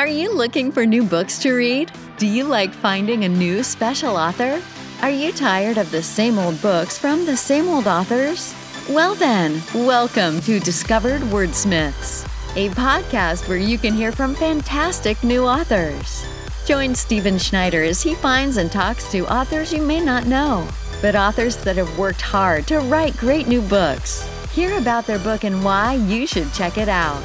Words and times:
Are 0.00 0.06
you 0.06 0.32
looking 0.32 0.72
for 0.72 0.86
new 0.86 1.02
books 1.04 1.38
to 1.40 1.52
read? 1.52 1.92
Do 2.16 2.26
you 2.26 2.44
like 2.44 2.72
finding 2.72 3.24
a 3.24 3.28
new 3.28 3.62
special 3.62 4.16
author? 4.16 4.62
Are 5.02 5.10
you 5.10 5.30
tired 5.30 5.76
of 5.76 5.90
the 5.90 6.02
same 6.02 6.38
old 6.38 6.62
books 6.62 6.96
from 6.96 7.26
the 7.26 7.36
same 7.36 7.68
old 7.68 7.86
authors? 7.86 8.54
Well, 8.88 9.14
then, 9.14 9.60
welcome 9.74 10.40
to 10.40 10.58
Discovered 10.58 11.20
Wordsmiths, 11.20 12.24
a 12.56 12.70
podcast 12.70 13.46
where 13.46 13.58
you 13.58 13.76
can 13.76 13.92
hear 13.92 14.10
from 14.10 14.34
fantastic 14.34 15.22
new 15.22 15.44
authors. 15.44 16.24
Join 16.64 16.94
Stephen 16.94 17.36
Schneider 17.36 17.82
as 17.82 18.00
he 18.00 18.14
finds 18.14 18.56
and 18.56 18.72
talks 18.72 19.12
to 19.12 19.30
authors 19.30 19.70
you 19.70 19.82
may 19.82 20.00
not 20.00 20.24
know, 20.24 20.66
but 21.02 21.14
authors 21.14 21.58
that 21.58 21.76
have 21.76 21.98
worked 21.98 22.22
hard 22.22 22.66
to 22.68 22.78
write 22.80 23.18
great 23.18 23.48
new 23.48 23.60
books. 23.60 24.26
Hear 24.54 24.78
about 24.78 25.06
their 25.06 25.18
book 25.18 25.44
and 25.44 25.62
why 25.62 25.96
you 25.96 26.26
should 26.26 26.54
check 26.54 26.78
it 26.78 26.88
out. 26.88 27.22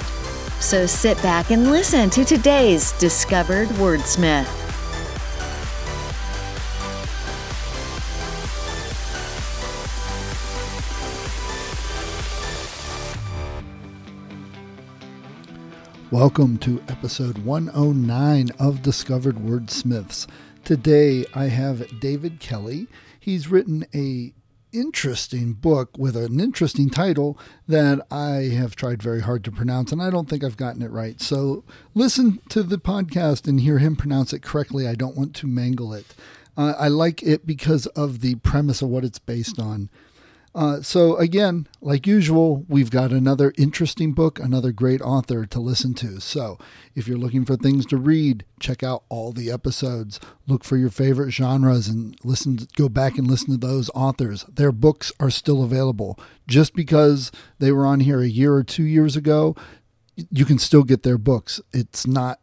So 0.60 0.88
sit 0.88 1.22
back 1.22 1.52
and 1.52 1.70
listen 1.70 2.10
to 2.12 2.26
today's 2.26 2.94
Discovered 2.94 3.68
Wordsmith. 3.70 4.48
Welcome 16.10 16.58
to 16.60 16.82
episode 16.88 17.40
109 17.40 18.50
of 18.58 18.82
Discovered 18.82 19.36
Wordsmiths. 19.36 20.26
Today 20.64 21.26
I 21.34 21.46
have 21.46 22.00
David 22.00 22.40
Kelly. 22.40 22.88
He's 23.20 23.50
written 23.50 23.86
a 23.94 24.34
interesting 24.80 25.54
book 25.54 25.98
with 25.98 26.16
an 26.16 26.40
interesting 26.40 26.90
title 26.90 27.38
that 27.68 28.06
I 28.12 28.54
have 28.56 28.76
tried 28.76 29.02
very 29.02 29.22
hard 29.22 29.44
to 29.46 29.52
pronounce, 29.52 29.92
and 29.92 30.02
I 30.02 30.10
don't 30.10 30.30
think 30.30 30.44
I've 30.44 30.58
gotten 30.58 30.82
it 30.82 30.92
right. 30.92 31.20
So 31.22 31.64
listen 31.94 32.40
to 32.50 32.64
the 32.64 32.78
podcast 32.78 33.48
and 33.48 33.60
hear 33.60 33.80
him 33.80 33.96
pronounce 33.96 34.34
it 34.34 34.42
correctly. 34.42 34.88
I 34.88 34.96
don't 34.96 35.18
want 35.18 35.36
to 35.38 35.48
mangle 35.48 35.94
it. 35.94 36.14
Uh, 36.58 36.74
I 36.78 36.88
like 36.88 37.22
it 37.24 37.46
because 37.46 37.86
of 37.88 38.22
the 38.22 38.36
premise 38.36 38.82
of 38.82 38.90
what 38.90 39.04
it's 39.04 39.20
based 39.20 39.60
on. 39.60 39.90
Uh, 40.56 40.82
so, 40.82 41.18
again, 41.18 41.68
like 41.82 42.08
usual, 42.08 42.64
we've 42.70 42.90
got 42.90 43.12
another 43.12 43.52
interesting 43.58 44.14
book, 44.14 44.40
another 44.40 44.72
great 44.72 45.02
author 45.02 45.46
to 45.46 45.60
listen 45.60 45.94
to. 45.94 46.22
So, 46.22 46.58
if 46.96 47.10
you're 47.10 47.18
looking 47.18 47.44
for 47.44 47.58
things 47.58 47.86
to 47.88 47.98
read, 47.98 48.46
check 48.58 48.82
out 48.82 49.04
all 49.10 49.34
the 49.34 49.52
episodes. 49.52 50.18
Look 50.48 50.64
for 50.64 50.78
your 50.78 50.90
favorite 50.90 51.32
genres 51.32 51.90
and 51.90 52.16
listen. 52.24 52.60
Go 52.78 52.88
back 52.88 53.18
and 53.18 53.28
listen 53.28 53.52
to 53.52 53.68
those 53.68 53.90
authors. 53.94 54.46
Their 54.46 54.72
books 54.72 55.12
are 55.20 55.30
still 55.30 55.62
available. 55.62 56.18
Just 56.48 56.74
because 56.74 57.34
they 57.60 57.74
were 57.74 57.86
on 57.86 58.00
here 58.00 58.22
a 58.22 58.28
year 58.28 58.54
or 58.54 58.64
two 58.64 58.86
years 58.86 59.18
ago, 59.18 59.58
you 60.16 60.46
can 60.46 60.58
still 60.58 60.84
get 60.84 61.04
their 61.04 61.18
books. 61.18 61.60
It's 61.74 62.08
not 62.08 62.40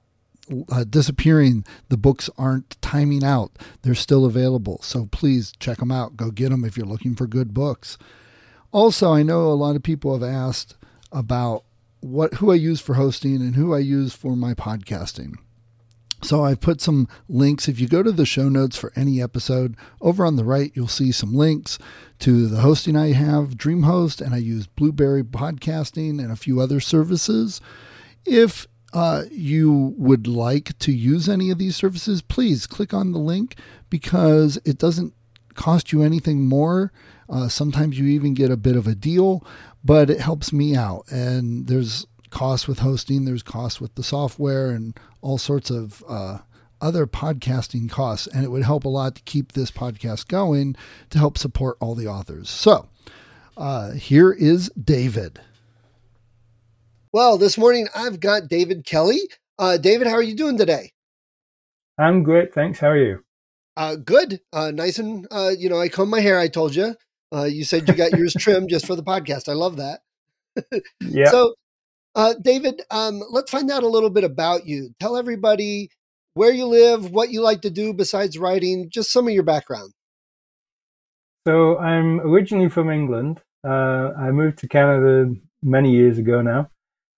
uh, 0.71 0.85
disappearing. 0.85 1.65
The 1.89 1.97
books 1.97 2.29
aren't 2.37 2.81
timing 2.83 3.25
out. 3.25 3.53
They're 3.83 3.95
still 3.95 4.25
available. 4.25 4.81
So 4.83 5.07
please 5.07 5.53
check 5.59 5.79
them 5.79 5.91
out. 5.91 6.17
Go 6.17 6.31
get 6.31 6.51
them 6.51 6.65
if 6.65 6.77
you're 6.77 6.87
looking 6.87 7.15
for 7.15 7.27
good 7.27 7.55
books. 7.55 7.99
Also, 8.73 9.13
I 9.13 9.23
know 9.23 9.47
a 9.47 9.55
lot 9.55 9.77
of 9.77 9.83
people 9.83 10.13
have 10.19 10.29
asked 10.29 10.77
about 11.11 11.65
what 12.01 12.35
who 12.35 12.51
I 12.51 12.57
use 12.57 12.81
for 12.81 12.95
hosting 12.95 13.37
and 13.37 13.55
who 13.55 13.75
I 13.75 13.79
use 13.79 14.15
for 14.15 14.35
my 14.35 14.55
podcasting. 14.55 15.35
So 16.23 16.45
I've 16.45 16.61
put 16.61 16.81
some 16.81 17.09
links. 17.29 17.69
If 17.69 17.81
you 17.81 17.89
go 17.89 18.03
to 18.03 18.13
the 18.13 18.25
show 18.25 18.49
notes 18.49 18.77
for 18.77 18.93
any 18.95 19.21
episode, 19.21 19.77
over 20.01 20.25
on 20.25 20.37
the 20.37 20.45
right, 20.45 20.71
you'll 20.75 20.87
see 20.87 21.11
some 21.11 21.35
links 21.35 21.79
to 22.21 22.47
the 22.47 22.61
hosting 22.61 22.97
I 22.97 23.13
have, 23.13 23.57
DreamHost, 23.57 24.21
and 24.21 24.33
I 24.33 24.39
use 24.39 24.69
Blubrry 24.69 25.25
Podcasting 25.25 26.21
and 26.21 26.31
a 26.31 26.37
few 26.37 26.61
other 26.61 26.79
services. 26.79 27.61
If 28.25 28.69
uh, 28.93 29.25
you 29.31 29.95
would 29.97 30.27
like 30.27 30.79
to 30.81 30.93
use 30.93 31.29
any 31.29 31.51
of 31.51 31.59
these 31.59 31.77
services, 31.77 32.23
please 32.23 32.67
click 32.67 32.93
on 32.93 33.13
the 33.13 33.19
link 33.19 33.57
because 33.89 34.59
it 34.65 34.79
doesn't 34.79 35.15
cost 35.55 35.93
you 35.93 36.03
anything 36.03 36.47
more. 36.47 36.93
Uh, 37.29 37.49
sometimes 37.49 37.99
you 37.99 38.07
even 38.07 38.35
get 38.35 38.51
a 38.51 38.57
bit 38.57 38.77
of 38.77 38.87
a 38.87 38.95
deal, 38.95 39.45
but 39.83 40.11
it 40.11 40.21
helps 40.21 40.53
me 40.53 40.77
out. 40.77 41.05
And 41.11 41.67
there's 41.67 42.07
costs 42.31 42.69
with 42.69 42.81
hosting, 42.81 43.25
there's 43.25 43.43
costs 43.43 43.81
with 43.81 43.95
the 43.95 44.03
software, 44.03 44.71
and 44.71 44.99
all 45.21 45.39
sorts 45.39 45.71
of 45.71 46.05
uh, 46.09 46.39
other 46.81 47.07
podcasting 47.07 47.89
costs. 47.91 48.27
And 48.27 48.45
it 48.45 48.51
would 48.51 48.65
help 48.65 48.85
a 48.85 48.91
lot 48.91 49.15
to 49.15 49.23
keep 49.23 49.53
this 49.53 49.71
podcast 49.71 50.29
going 50.29 50.77
to 51.11 51.19
help 51.19 51.39
support 51.39 51.79
all 51.81 51.95
the 51.95 52.09
authors. 52.09 52.51
So 52.51 52.89
uh, 53.57 53.93
here 53.93 54.33
is 54.33 54.69
David. 54.71 55.41
Well, 57.15 57.37
this 57.37 57.59
morning 57.59 57.89
I've 57.95 58.21
got 58.21 58.49
David 58.49 58.87
Kelly. 58.87 59.21
Uh, 59.59 59.77
David, 59.77 60.07
how 60.07 60.15
are 60.15 60.23
you 60.23 60.35
doing 60.35 60.57
today? 60.57 60.93
I'm 61.99 62.23
great, 62.23 62.55
thanks. 62.55 62.79
How 62.79 62.89
are 62.89 62.97
you? 62.97 63.23
Uh, 63.77 63.97
good. 63.97 64.41
Uh, 64.51 64.71
nice 64.71 64.99
and 64.99 65.27
uh, 65.31 65.51
you 65.57 65.69
know, 65.69 65.79
I 65.79 65.91
comb 65.91 66.09
my 66.09 66.21
hair. 66.21 66.39
I 66.39 66.49
told 66.49 66.75
you. 66.75 66.95
Uh, 67.31 67.45
you 67.45 67.65
said 67.65 67.87
you 67.87 67.93
got 67.93 68.13
yours 68.13 68.35
trimmed 68.39 68.71
just 68.71 68.87
for 68.87 68.97
the 68.97 69.03
podcast. 69.03 69.51
I 69.51 69.53
love 69.53 69.77
that. 69.77 70.01
yeah. 71.03 71.31
So, 71.31 71.55
uh, 72.15 72.33
David, 72.41 72.81
um, 72.91 73.23
let's 73.31 73.51
find 73.51 73.71
out 73.71 73.83
a 73.83 73.89
little 73.89 74.11
bit 74.11 74.25
about 74.25 74.67
you. 74.67 74.95
Tell 74.99 75.19
everybody 75.19 75.91
where 76.33 76.51
you 76.51 76.65
live, 76.65 77.11
what 77.11 77.31
you 77.31 77.43
like 77.43 77.61
to 77.63 77.71
do 77.71 77.93
besides 77.93 78.39
writing, 78.39 78.89
just 78.89 79.13
some 79.13 79.29
of 79.29 79.35
your 79.35 79.43
background. 79.43 79.93
So, 81.47 81.77
I'm 81.77 82.21
originally 82.21 82.71
from 82.71 82.89
England. 82.89 83.43
Uh, 83.63 84.13
I 84.19 84.31
moved 84.31 84.59
to 84.61 84.69
Canada 84.69 85.35
many 85.63 85.93
years 85.93 86.17
ago 86.17 86.41
now 86.41 86.71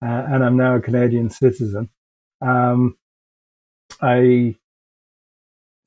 uh, 0.04 0.26
and 0.28 0.44
I'm 0.44 0.56
now 0.56 0.76
a 0.76 0.80
Canadian 0.80 1.30
citizen. 1.30 1.88
Um, 2.42 2.98
I 4.02 4.56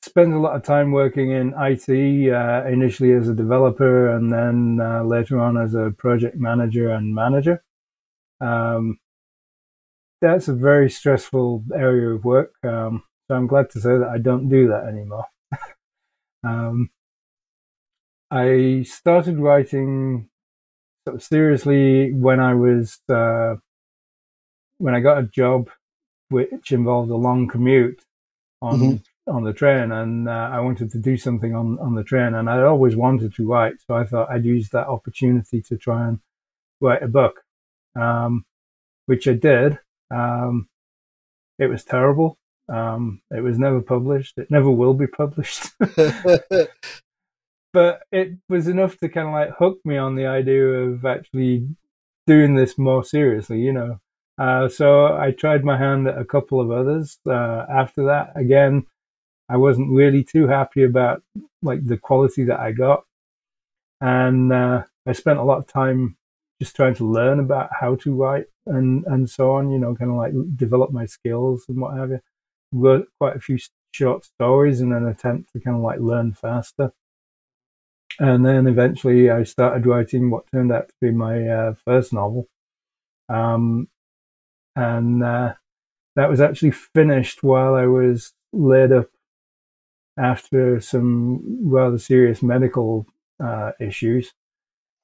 spent 0.02 0.34
a 0.34 0.40
lot 0.40 0.56
of 0.56 0.64
time 0.64 0.92
working 0.92 1.32
in 1.32 1.54
IT, 1.58 2.34
uh, 2.34 2.68
initially 2.68 3.14
as 3.14 3.28
a 3.28 3.36
developer 3.36 4.16
and 4.16 4.32
then 4.32 4.80
uh, 4.82 5.04
later 5.04 5.40
on 5.40 5.58
as 5.58 5.76
a 5.76 5.94
project 5.98 6.38
manager 6.38 6.90
and 6.92 7.14
manager. 7.14 7.64
Um, 8.42 9.00
that's 10.22 10.48
a 10.48 10.54
very 10.54 10.90
stressful 10.90 11.66
area 11.76 12.10
of 12.10 12.26
work. 12.26 12.54
Um, 12.64 13.04
so 13.28 13.36
I'm 13.36 13.48
glad 13.48 13.70
to 13.72 13.82
say 13.82 13.98
that 13.98 14.10
I 14.12 14.18
don't 14.18 14.50
do 14.50 14.70
that 14.70 14.86
anymore. 14.86 15.26
um, 16.44 16.90
I 18.32 18.84
started 18.88 19.38
writing 19.38 20.30
sort 21.06 21.18
of 21.18 21.24
seriously 21.24 22.12
when 22.14 22.40
I 22.40 22.54
was 22.54 23.00
uh, 23.10 23.56
when 24.78 24.96
I 24.96 25.00
got 25.00 25.20
a 25.20 25.24
job 25.24 25.70
which 26.30 26.72
involved 26.72 27.10
a 27.12 27.16
long 27.16 27.48
commute 27.48 28.04
on 28.62 28.80
mm-hmm. 28.80 29.32
on 29.36 29.44
the 29.44 29.54
train, 29.54 29.92
and 29.92 30.28
uh, 30.28 30.50
I 30.52 30.60
wanted 30.60 30.92
to 30.92 30.98
do 30.98 31.18
something 31.18 31.56
on 31.56 31.80
on 31.80 31.96
the 31.96 32.04
train, 32.04 32.36
and 32.36 32.50
I 32.50 32.62
always 32.64 32.96
wanted 32.96 33.34
to 33.36 33.48
write, 33.48 33.76
so 33.86 33.96
I 33.96 34.06
thought 34.06 34.30
I'd 34.30 34.46
use 34.46 34.70
that 34.70 34.88
opportunity 34.88 35.62
to 35.64 35.78
try 35.78 36.08
and 36.08 36.20
write 36.82 37.04
a 37.04 37.08
book, 37.08 37.44
um, 37.96 38.46
which 39.06 39.28
I 39.28 39.34
did. 39.34 39.80
Um, 40.12 40.70
it 41.60 41.68
was 41.68 41.84
terrible. 41.84 42.38
Um, 42.70 43.22
it 43.32 43.42
was 43.42 43.58
never 43.58 43.82
published. 43.82 44.38
It 44.38 44.52
never 44.52 44.70
will 44.70 44.94
be 44.94 45.08
published. 45.08 45.72
but 47.74 48.02
it 48.12 48.34
was 48.50 48.68
enough 48.68 48.98
to 48.98 49.10
kind 49.10 49.28
of 49.28 49.34
like 49.34 49.58
hook 49.58 49.80
me 49.86 49.98
on 49.98 50.16
the 50.16 50.26
idea 50.28 50.66
of 50.66 51.06
actually 51.06 51.68
doing 52.26 52.56
this 52.56 52.78
more 52.78 53.04
seriously, 53.04 53.60
you 53.60 53.74
know. 53.74 54.00
Uh, 54.38 54.70
so 54.70 55.18
I 55.18 55.32
tried 55.32 55.64
my 55.64 55.78
hand 55.78 56.08
at 56.08 56.18
a 56.18 56.26
couple 56.26 56.62
of 56.62 56.72
others. 56.72 57.18
Uh, 57.26 57.66
after 57.70 58.06
that, 58.06 58.34
again, 58.36 58.86
I 59.50 59.58
wasn't 59.58 59.92
really 59.92 60.24
too 60.24 60.48
happy 60.48 60.84
about 60.84 61.24
like 61.62 61.86
the 61.86 61.98
quality 61.98 62.44
that 62.46 62.60
I 62.60 62.72
got, 62.72 63.06
and 64.02 64.54
uh, 64.54 64.84
I 65.08 65.12
spent 65.14 65.40
a 65.40 65.44
lot 65.44 65.60
of 65.60 65.68
time 65.68 66.18
just 66.62 66.76
trying 66.76 66.96
to 66.96 67.12
learn 67.12 67.40
about 67.40 67.70
how 67.80 67.96
to 67.96 68.14
write 68.14 68.46
and 68.66 69.06
and 69.08 69.30
so 69.30 69.54
on. 69.54 69.72
You 69.72 69.80
know, 69.80 69.96
kind 69.96 70.12
of 70.12 70.18
like 70.18 70.34
develop 70.56 70.92
my 70.92 71.06
skills 71.06 71.66
and 71.68 71.80
what 71.80 71.98
have 71.98 72.10
you. 72.12 72.20
Wrote 72.74 73.08
quite 73.20 73.38
a 73.38 73.40
few 73.40 73.58
short 73.92 74.26
stories 74.26 74.82
in 74.82 74.92
an 74.92 75.08
attempt 75.08 75.54
to 75.54 75.60
kind 75.60 75.78
of 75.78 75.84
like 75.84 76.00
learn 76.00 76.34
faster. 76.34 76.92
And 78.20 78.46
then 78.46 78.68
eventually 78.68 79.30
I 79.30 79.44
started 79.44 79.86
writing 79.86 80.30
what 80.30 80.52
turned 80.52 80.72
out 80.72 80.90
to 80.90 80.94
be 81.02 81.12
my 81.12 81.48
uh, 81.48 81.74
first 81.86 82.14
novel. 82.14 82.48
Um, 83.30 83.88
and 84.78 85.24
uh, 85.24 85.54
that 86.16 86.30
was 86.30 86.40
actually 86.40 86.72
finished 86.72 87.44
while 87.44 87.74
I 87.74 87.88
was 87.88 88.34
laid 88.54 88.92
up 88.92 89.10
after 90.18 90.80
some 90.80 91.42
rather 91.68 91.98
serious 91.98 92.44
medical 92.44 93.08
uh, 93.44 93.72
issues. 93.80 94.34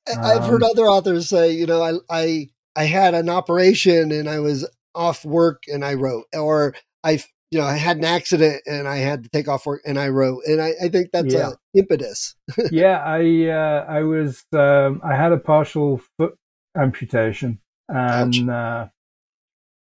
I've 0.08 0.44
um, 0.44 0.50
heard 0.50 0.64
other 0.64 0.84
authors 0.84 1.30
say, 1.30 1.52
you 1.52 1.66
know, 1.66 1.82
I 1.82 1.94
I 2.10 2.50
I 2.76 2.84
had 2.86 3.16
an 3.16 3.30
operation 3.30 4.12
and 4.12 4.30
I 4.30 4.40
was 4.40 4.68
off 4.94 5.26
work 5.26 5.64
and 5.68 5.84
I 5.84 5.96
wrote, 5.96 6.26
or 6.34 6.76
I 7.04 7.24
you 7.50 7.60
know 7.60 7.66
I 7.66 7.78
had 7.78 7.98
an 7.98 8.06
accident 8.06 8.62
and 8.68 8.88
I 8.88 8.98
had 8.98 9.24
to 9.24 9.30
take 9.30 9.48
off 9.48 9.66
work 9.66 9.82
and 9.86 10.00
I 10.00 10.10
wrote, 10.10 10.44
and 10.46 10.62
I, 10.62 10.74
I 10.84 10.90
think 10.90 11.10
that's 11.12 11.34
yeah. 11.34 11.52
a 11.52 11.80
impetus. 11.80 12.36
yeah, 12.72 12.98
I 13.04 13.48
uh, 13.48 13.86
I 13.90 14.04
was 14.04 14.46
um, 14.54 15.02
I 15.04 15.16
had 15.16 15.32
a 15.32 15.38
partial 15.38 16.00
foot 16.18 16.38
amputation 16.78 17.60
and 17.88 18.50
uh, 18.50 18.88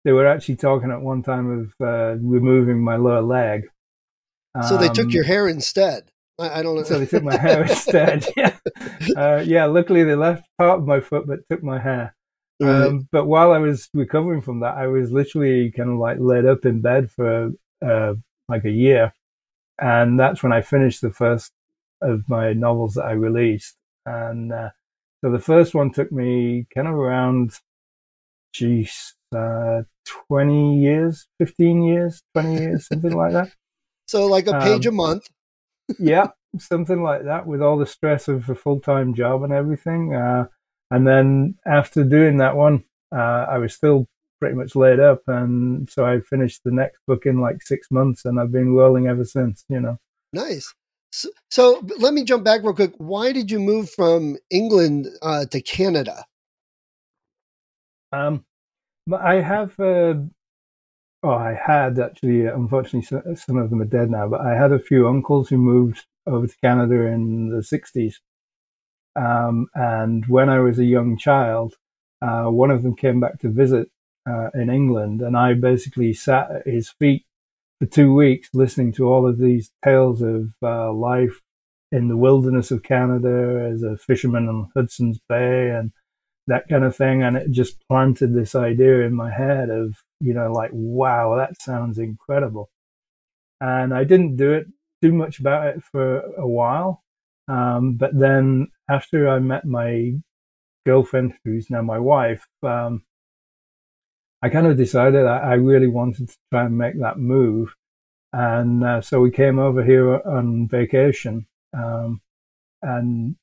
they 0.04 0.12
were 0.12 0.26
actually 0.26 0.56
talking 0.56 0.90
at 0.90 1.00
one 1.00 1.22
time 1.22 1.50
of 1.50 1.86
uh, 1.86 2.16
removing 2.20 2.82
my 2.82 2.96
lower 2.96 3.22
leg. 3.22 3.68
So 4.68 4.76
they 4.76 4.88
took 4.88 5.06
Um, 5.06 5.10
your 5.12 5.24
hair 5.24 5.48
instead. 5.48 6.10
I, 6.38 6.58
I 6.58 6.62
don't 6.62 6.76
know. 6.76 6.82
So 6.82 6.98
they 6.98 7.06
took 7.06 7.22
my 7.22 7.36
hair 7.36 7.62
instead. 7.68 8.26
Yeah, 8.36 8.56
uh, 9.16 9.42
yeah. 9.46 9.64
Luckily, 9.66 10.04
they 10.04 10.14
left 10.14 10.44
part 10.58 10.80
of 10.80 10.86
my 10.86 11.00
foot, 11.00 11.26
but 11.26 11.40
took 11.48 11.62
my 11.62 11.78
hair. 11.78 12.14
Right. 12.60 12.86
Um, 12.86 13.08
but 13.10 13.26
while 13.26 13.52
I 13.52 13.58
was 13.58 13.88
recovering 13.94 14.40
from 14.42 14.60
that, 14.60 14.76
I 14.76 14.86
was 14.86 15.10
literally 15.10 15.72
kind 15.72 15.90
of 15.90 15.98
like 15.98 16.18
laid 16.20 16.44
up 16.46 16.64
in 16.66 16.80
bed 16.80 17.10
for 17.10 17.50
uh, 17.84 18.14
like 18.48 18.64
a 18.64 18.70
year, 18.70 19.12
and 19.80 20.20
that's 20.20 20.42
when 20.42 20.52
I 20.52 20.60
finished 20.60 21.00
the 21.00 21.10
first 21.10 21.52
of 22.02 22.28
my 22.28 22.52
novels 22.52 22.94
that 22.94 23.04
I 23.04 23.12
released. 23.12 23.76
And 24.04 24.52
uh, 24.52 24.70
so 25.22 25.30
the 25.30 25.38
first 25.38 25.74
one 25.74 25.92
took 25.92 26.12
me 26.12 26.66
kind 26.74 26.88
of 26.88 26.94
around, 26.94 27.52
geez, 28.52 29.14
uh, 29.34 29.82
twenty 30.04 30.78
years, 30.78 31.26
fifteen 31.38 31.82
years, 31.82 32.22
twenty 32.34 32.60
years, 32.60 32.86
something 32.86 33.16
like 33.16 33.32
that. 33.32 33.50
so 34.06 34.26
like 34.26 34.46
a 34.46 34.60
page 34.60 34.86
um, 34.86 34.94
a 34.94 34.96
month. 34.96 35.28
yeah, 35.98 36.28
something 36.58 37.02
like 37.02 37.24
that 37.24 37.46
with 37.46 37.62
all 37.62 37.78
the 37.78 37.86
stress 37.86 38.28
of 38.28 38.48
a 38.48 38.54
full 38.54 38.80
time 38.80 39.14
job 39.14 39.42
and 39.42 39.52
everything. 39.52 40.14
Uh, 40.14 40.46
and 40.90 41.06
then 41.06 41.54
after 41.66 42.04
doing 42.04 42.38
that 42.38 42.56
one, 42.56 42.84
uh, 43.14 43.46
I 43.48 43.58
was 43.58 43.74
still 43.74 44.06
pretty 44.42 44.56
much 44.56 44.74
laid 44.74 45.00
up. 45.00 45.22
And 45.28 45.88
so 45.88 46.04
I 46.04 46.20
finished 46.20 46.62
the 46.64 46.72
next 46.72 46.98
book 47.06 47.26
in 47.26 47.40
like 47.40 47.62
six 47.62 47.90
months 47.90 48.24
and 48.24 48.40
I've 48.40 48.52
been 48.52 48.74
rolling 48.74 49.06
ever 49.06 49.24
since, 49.24 49.64
you 49.68 49.80
know. 49.80 49.98
Nice. 50.32 50.74
So, 51.12 51.28
so 51.50 51.86
let 51.98 52.12
me 52.12 52.24
jump 52.24 52.42
back 52.42 52.62
real 52.62 52.74
quick. 52.74 52.94
Why 52.98 53.32
did 53.32 53.50
you 53.50 53.60
move 53.60 53.90
from 53.90 54.36
England 54.50 55.08
uh, 55.22 55.44
to 55.46 55.60
Canada? 55.60 56.24
Um, 58.12 58.44
I 59.12 59.36
have, 59.36 59.78
uh, 59.80 60.14
oh, 61.22 61.30
I 61.30 61.54
had 61.54 61.98
actually, 61.98 62.46
unfortunately, 62.46 63.36
some 63.36 63.56
of 63.56 63.70
them 63.70 63.80
are 63.80 63.86
dead 63.86 64.10
now, 64.10 64.28
but 64.28 64.40
I 64.40 64.54
had 64.54 64.72
a 64.72 64.78
few 64.78 65.08
uncles 65.08 65.48
who 65.48 65.58
moved 65.58 66.04
over 66.26 66.46
to 66.46 66.56
Canada 66.62 67.06
in 67.06 67.48
the 67.48 67.62
60s. 67.62 68.16
Um, 69.16 69.66
and 69.74 70.26
when 70.26 70.48
I 70.48 70.60
was 70.60 70.78
a 70.78 70.84
young 70.84 71.16
child, 71.16 71.74
uh, 72.20 72.44
one 72.44 72.70
of 72.70 72.82
them 72.82 72.94
came 72.94 73.20
back 73.20 73.40
to 73.40 73.48
visit 73.48 73.88
uh, 74.28 74.50
in 74.54 74.70
England, 74.70 75.20
and 75.20 75.36
I 75.36 75.54
basically 75.54 76.12
sat 76.12 76.50
at 76.50 76.66
his 76.66 76.90
feet 76.90 77.24
for 77.80 77.86
two 77.86 78.14
weeks 78.14 78.48
listening 78.54 78.92
to 78.92 79.08
all 79.08 79.26
of 79.26 79.38
these 79.38 79.72
tales 79.84 80.22
of 80.22 80.52
uh, 80.62 80.92
life 80.92 81.40
in 81.90 82.08
the 82.08 82.16
wilderness 82.16 82.70
of 82.70 82.82
Canada 82.84 83.68
as 83.70 83.82
a 83.82 83.96
fisherman 83.96 84.48
on 84.48 84.70
Hudson's 84.74 85.18
Bay 85.28 85.70
and 85.70 85.90
that 86.46 86.68
kind 86.68 86.84
of 86.84 86.96
thing. 86.96 87.22
And 87.22 87.36
it 87.36 87.50
just 87.50 87.76
planted 87.88 88.34
this 88.34 88.54
idea 88.54 89.00
in 89.00 89.14
my 89.14 89.30
head 89.30 89.70
of, 89.70 89.96
you 90.20 90.34
know, 90.34 90.52
like, 90.52 90.70
wow, 90.72 91.36
that 91.36 91.60
sounds 91.60 91.98
incredible. 91.98 92.70
And 93.60 93.94
I 93.94 94.04
didn't 94.04 94.36
do 94.36 94.52
it, 94.52 94.66
do 95.00 95.12
much 95.12 95.38
about 95.38 95.66
it 95.68 95.82
for 95.84 96.20
a 96.36 96.46
while. 96.46 97.02
Um, 97.48 97.94
but 97.94 98.18
then 98.18 98.68
after 98.88 99.28
I 99.28 99.38
met 99.38 99.64
my 99.64 100.14
girlfriend, 100.86 101.34
who's 101.44 101.70
now 101.70 101.82
my 101.82 101.98
wife, 101.98 102.46
um, 102.62 103.04
I 104.42 104.48
kind 104.48 104.66
of 104.66 104.76
decided 104.76 105.26
I, 105.26 105.38
I 105.38 105.54
really 105.54 105.86
wanted 105.86 106.28
to 106.28 106.36
try 106.50 106.64
and 106.64 106.76
make 106.76 106.98
that 107.00 107.18
move. 107.18 107.74
And 108.32 108.82
uh, 108.82 109.00
so 109.00 109.20
we 109.20 109.30
came 109.30 109.58
over 109.58 109.84
here 109.84 110.20
on 110.26 110.66
vacation. 110.66 111.46
Um, 111.74 112.20
and 112.82 113.36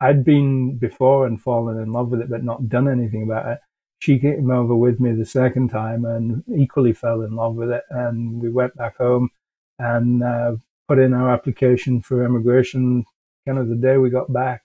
I'd 0.00 0.24
been 0.24 0.76
before 0.76 1.26
and 1.26 1.40
fallen 1.40 1.80
in 1.80 1.92
love 1.92 2.10
with 2.10 2.20
it, 2.20 2.30
but 2.30 2.44
not 2.44 2.68
done 2.68 2.88
anything 2.88 3.22
about 3.22 3.46
it. 3.46 3.58
She 3.98 4.18
came 4.18 4.50
over 4.50 4.74
with 4.74 5.00
me 5.00 5.12
the 5.12 5.24
second 5.24 5.70
time 5.70 6.04
and 6.04 6.44
equally 6.54 6.92
fell 6.92 7.22
in 7.22 7.34
love 7.34 7.54
with 7.54 7.70
it. 7.70 7.82
And 7.90 8.40
we 8.40 8.50
went 8.50 8.76
back 8.76 8.98
home 8.98 9.30
and 9.78 10.22
uh, 10.22 10.56
put 10.86 10.98
in 10.98 11.14
our 11.14 11.30
application 11.30 12.02
for 12.02 12.24
immigration 12.24 13.04
kind 13.46 13.58
of 13.58 13.68
the 13.68 13.76
day 13.76 13.96
we 13.96 14.10
got 14.10 14.32
back. 14.32 14.62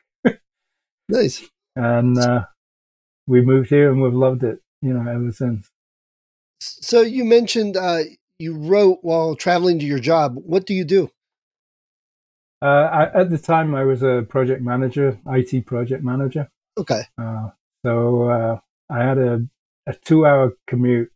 Nice. 1.07 1.47
And 1.75 2.17
uh, 2.17 2.45
we 3.27 3.41
moved 3.41 3.69
here 3.69 3.91
and 3.91 4.01
we've 4.01 4.13
loved 4.13 4.43
it, 4.43 4.59
you 4.81 4.93
know, 4.93 5.09
ever 5.09 5.31
since. 5.31 5.69
So 6.59 7.01
you 7.01 7.25
mentioned 7.25 7.77
uh, 7.77 8.03
you 8.39 8.55
wrote 8.55 8.99
while 9.01 9.35
traveling 9.35 9.79
to 9.79 9.85
your 9.85 9.99
job. 9.99 10.35
What 10.35 10.65
do 10.65 10.73
you 10.73 10.83
do? 10.83 11.09
Uh, 12.61 12.65
I, 12.65 13.21
at 13.21 13.29
the 13.29 13.37
time, 13.37 13.73
I 13.73 13.83
was 13.83 14.03
a 14.03 14.25
project 14.29 14.61
manager, 14.61 15.19
IT 15.27 15.65
project 15.65 16.03
manager. 16.03 16.49
Okay. 16.77 17.03
Uh, 17.17 17.49
so 17.83 18.29
uh, 18.29 18.59
I 18.89 19.03
had 19.03 19.17
a, 19.17 19.41
a 19.87 19.93
two 19.93 20.25
hour 20.25 20.53
commute 20.67 21.11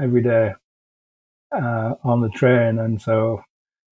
every 0.00 0.22
day 0.22 0.54
uh, 1.52 1.94
on 2.02 2.20
the 2.20 2.30
train. 2.30 2.78
And 2.78 3.00
so 3.00 3.42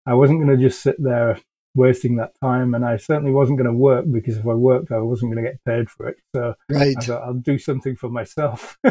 I 0.05 0.13
wasn't 0.13 0.43
going 0.43 0.57
to 0.57 0.63
just 0.63 0.81
sit 0.81 0.95
there 1.01 1.39
wasting 1.75 2.15
that 2.15 2.33
time. 2.41 2.73
And 2.73 2.83
I 2.85 2.97
certainly 2.97 3.31
wasn't 3.31 3.59
going 3.59 3.71
to 3.71 3.77
work 3.77 4.05
because 4.11 4.37
if 4.37 4.47
I 4.47 4.53
worked, 4.53 4.91
I 4.91 4.99
wasn't 4.99 5.33
going 5.33 5.43
to 5.43 5.51
get 5.51 5.63
paid 5.63 5.89
for 5.89 6.07
it. 6.09 6.17
So 6.35 6.55
Right. 6.69 6.95
I 6.97 7.01
thought 7.01 7.23
I'll 7.23 7.33
do 7.33 7.59
something 7.59 7.95
for 7.95 8.09
myself. 8.09 8.77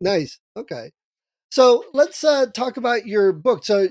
Nice. 0.00 0.38
Okay. 0.56 0.90
So 1.50 1.84
let's 1.94 2.24
uh, 2.24 2.46
talk 2.46 2.76
about 2.76 3.06
your 3.06 3.32
book. 3.32 3.64
So 3.64 3.88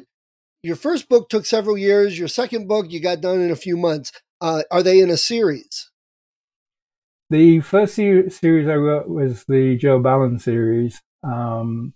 your 0.63 0.77
first 0.77 1.09
book 1.09 1.29
took 1.29 1.45
several 1.45 1.77
years. 1.77 2.17
Your 2.17 2.29
second 2.29 2.67
book 2.67 2.87
you 2.89 2.99
got 3.01 3.21
done 3.21 3.41
in 3.41 3.51
a 3.51 3.55
few 3.55 3.77
months. 3.77 4.11
Uh, 4.41 4.63
are 4.71 4.81
they 4.81 4.99
in 4.99 5.09
a 5.09 5.17
series? 5.17 5.91
The 7.29 7.59
first 7.59 7.95
se- 7.95 8.29
series 8.29 8.67
I 8.67 8.75
wrote 8.75 9.09
was 9.09 9.43
the 9.45 9.75
Joe 9.77 9.99
Ballon 9.99 10.39
series. 10.39 11.01
Um, 11.23 11.93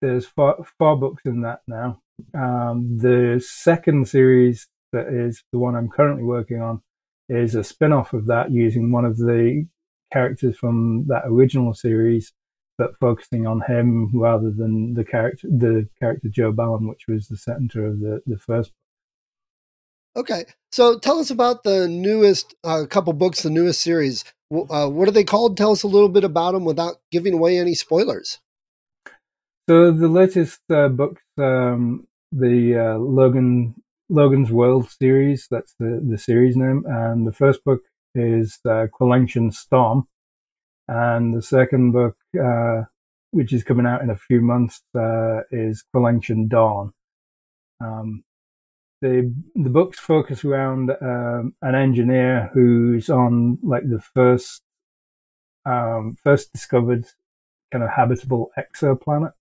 there's 0.00 0.26
four, 0.26 0.64
four 0.78 0.96
books 0.96 1.22
in 1.24 1.42
that 1.42 1.60
now. 1.66 2.00
Um, 2.34 2.98
the 2.98 3.42
second 3.44 4.08
series, 4.08 4.68
that 4.92 5.08
is 5.08 5.42
the 5.52 5.58
one 5.58 5.74
I'm 5.74 5.88
currently 5.88 6.24
working 6.24 6.60
on, 6.60 6.82
is 7.28 7.54
a 7.54 7.64
spin 7.64 7.92
off 7.92 8.12
of 8.12 8.26
that 8.26 8.50
using 8.50 8.92
one 8.92 9.04
of 9.04 9.16
the 9.16 9.66
characters 10.12 10.56
from 10.56 11.06
that 11.08 11.22
original 11.26 11.74
series, 11.74 12.32
but 12.80 12.96
focusing 12.96 13.46
on 13.46 13.60
him 13.60 14.10
rather 14.14 14.50
than 14.50 14.94
the 14.94 15.04
character, 15.04 15.46
the 15.50 15.86
character 15.98 16.30
Joe 16.30 16.50
Ballon, 16.50 16.88
which 16.88 17.06
was 17.06 17.28
the 17.28 17.36
center 17.36 17.84
of 17.84 18.00
the, 18.00 18.22
the 18.26 18.38
first 18.38 18.72
Okay. 20.16 20.44
So 20.72 20.98
tell 20.98 21.18
us 21.18 21.30
about 21.30 21.62
the 21.62 21.86
newest 21.86 22.54
uh, 22.64 22.86
couple 22.88 23.12
books, 23.12 23.42
the 23.42 23.50
newest 23.50 23.80
series. 23.80 24.24
Uh, 24.50 24.88
what 24.88 25.06
are 25.06 25.12
they 25.12 25.24
called? 25.24 25.56
Tell 25.56 25.72
us 25.72 25.84
a 25.84 25.88
little 25.88 26.08
bit 26.08 26.24
about 26.24 26.52
them 26.52 26.64
without 26.64 26.96
giving 27.12 27.34
away 27.34 27.58
any 27.58 27.74
spoilers. 27.74 28.40
So 29.68 29.92
the 29.92 30.08
latest 30.08 30.60
uh, 30.68 30.88
books, 30.88 31.22
um, 31.38 32.08
the 32.32 32.76
uh, 32.76 32.98
Logan 32.98 33.74
Logan's 34.08 34.50
World 34.50 34.90
series, 34.90 35.46
that's 35.48 35.74
the, 35.78 36.04
the 36.04 36.18
series 36.18 36.56
name, 36.56 36.84
and 36.88 37.24
the 37.24 37.32
first 37.32 37.62
book 37.62 37.82
is 38.16 38.58
uh, 38.64 38.86
Quillention 38.92 39.52
Storm, 39.52 40.08
and 40.90 41.36
the 41.36 41.40
second 41.40 41.92
book, 41.92 42.16
uh, 42.42 42.82
which 43.30 43.52
is 43.52 43.62
coming 43.62 43.86
out 43.86 44.02
in 44.02 44.10
a 44.10 44.16
few 44.16 44.40
months, 44.40 44.82
uh, 44.96 45.42
is 45.52 45.84
Quillention 45.94 46.48
Dawn. 46.48 46.92
Um, 47.80 48.24
the 49.00 49.32
the 49.54 49.70
books 49.70 50.00
focus 50.00 50.44
around 50.44 50.90
um, 51.00 51.54
an 51.62 51.76
engineer 51.76 52.50
who's 52.52 53.08
on 53.08 53.58
like 53.62 53.88
the 53.88 54.00
first 54.00 54.62
um, 55.64 56.16
first 56.24 56.52
discovered 56.52 57.06
kind 57.70 57.84
of 57.84 57.90
habitable 57.90 58.50
exoplanet. 58.58 59.32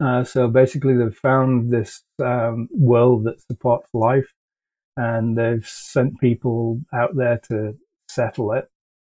Uh, 0.00 0.24
so 0.24 0.48
basically, 0.48 0.96
they've 0.96 1.14
found 1.14 1.70
this 1.70 2.02
um, 2.18 2.68
world 2.72 3.24
that 3.24 3.40
supports 3.42 3.88
life, 3.94 4.34
and 4.96 5.38
they've 5.38 5.66
sent 5.66 6.18
people 6.18 6.80
out 6.92 7.14
there 7.14 7.40
to 7.48 7.76
settle 8.08 8.52
it. 8.52 8.68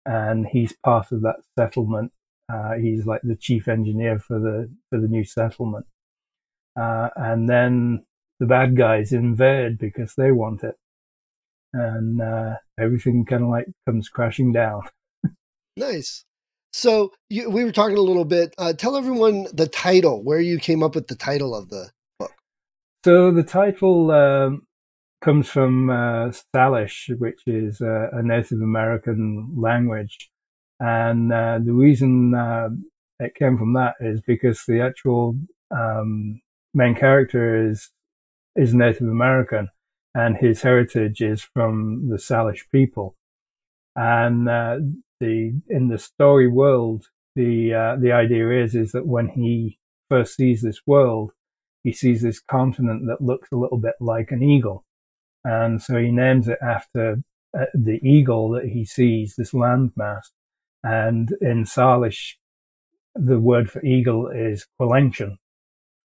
And 0.06 0.46
he's 0.46 0.74
part 0.84 1.12
of 1.12 1.22
that 1.22 1.38
settlement. 1.58 2.12
Uh, 2.52 2.74
he's 2.74 3.06
like 3.06 3.22
the 3.24 3.36
chief 3.36 3.68
engineer 3.68 4.20
for 4.20 4.40
the 4.40 4.70
for 4.90 5.00
the 5.00 5.08
new 5.08 5.24
settlement. 5.24 5.86
Uh, 6.80 7.10
and 7.16 7.50
then 7.50 8.06
the 8.40 8.46
bad 8.46 8.76
guys 8.76 9.12
invade 9.12 9.78
because 9.78 10.14
they 10.16 10.32
want 10.32 10.64
it, 10.64 10.76
and 11.74 12.22
uh, 12.22 12.56
everything 12.80 13.26
kind 13.26 13.44
of 13.44 13.50
like 13.50 13.68
comes 13.88 14.10
crashing 14.10 14.52
down. 14.54 14.82
Nice. 15.78 16.24
So 16.72 17.12
you, 17.30 17.50
we 17.50 17.66
were 17.66 17.74
talking 17.74 17.98
a 17.98 18.02
little 18.02 18.24
bit. 18.24 18.54
Uh, 18.58 18.72
tell 18.72 18.96
everyone 18.96 19.48
the 19.54 19.68
title, 19.68 20.24
where 20.24 20.40
you 20.40 20.58
came 20.58 20.84
up 20.84 20.96
with 20.96 21.08
the 21.08 21.16
title 21.16 21.54
of 21.54 21.70
the 21.70 21.90
book. 22.18 22.32
So 23.04 23.32
the 23.32 23.44
title 23.44 24.10
um, 24.12 24.66
comes 25.22 25.50
from 25.50 25.90
uh, 25.90 26.32
Salish, 26.54 27.10
which 27.20 27.42
is 27.48 27.82
uh, 27.82 28.10
a 28.12 28.22
Native 28.22 28.62
American 28.62 29.54
language, 29.58 30.30
and 30.80 31.32
uh, 31.32 31.60
the 31.64 31.74
reason 31.74 32.34
uh, 32.36 32.70
it 33.20 33.36
came 33.36 33.58
from 33.58 33.74
that 33.74 33.96
is 34.00 34.22
because 34.22 34.64
the 34.68 34.82
actual 34.82 35.38
um, 35.72 36.42
main 36.74 36.96
character 36.96 37.70
is 37.70 37.92
is 38.56 38.74
Native 38.74 39.08
American, 39.08 39.70
and 40.14 40.38
his 40.38 40.62
heritage 40.62 41.22
is 41.22 41.42
from 41.42 42.10
the 42.10 42.18
Salish 42.18 42.64
people, 42.72 43.16
and 43.96 44.48
uh, 44.50 44.78
the 45.20 45.54
in 45.70 45.88
the 45.88 45.98
story 45.98 46.48
world 46.48 47.06
the 47.36 47.74
uh, 47.74 47.96
the 47.98 48.12
idea 48.12 48.64
is 48.64 48.76
is 48.76 48.92
that 48.94 49.06
when 49.06 49.28
he 49.28 49.78
first 50.10 50.36
sees 50.36 50.62
this 50.62 50.82
world, 50.86 51.32
he 51.84 51.92
sees 51.92 52.22
this 52.22 52.40
continent 52.40 53.04
that 53.08 53.22
looks 53.22 53.52
a 53.52 53.58
little 53.58 53.78
bit 53.78 53.96
like 54.00 54.32
an 54.32 54.42
eagle, 54.42 54.85
and 55.46 55.82
so 55.82 55.98
he 55.98 56.12
names 56.12 56.48
it 56.48 56.58
after 56.62 57.22
uh, 57.58 57.66
the 57.74 58.00
eagle 58.04 58.50
that 58.50 58.66
he 58.66 58.84
sees, 58.84 59.36
this 59.36 59.52
landmass. 59.52 60.24
And 60.84 61.32
in 61.40 61.64
Salish, 61.64 62.34
the 63.14 63.40
word 63.40 63.70
for 63.70 63.84
eagle 63.86 64.28
is 64.28 64.68
Quellention, 64.78 65.38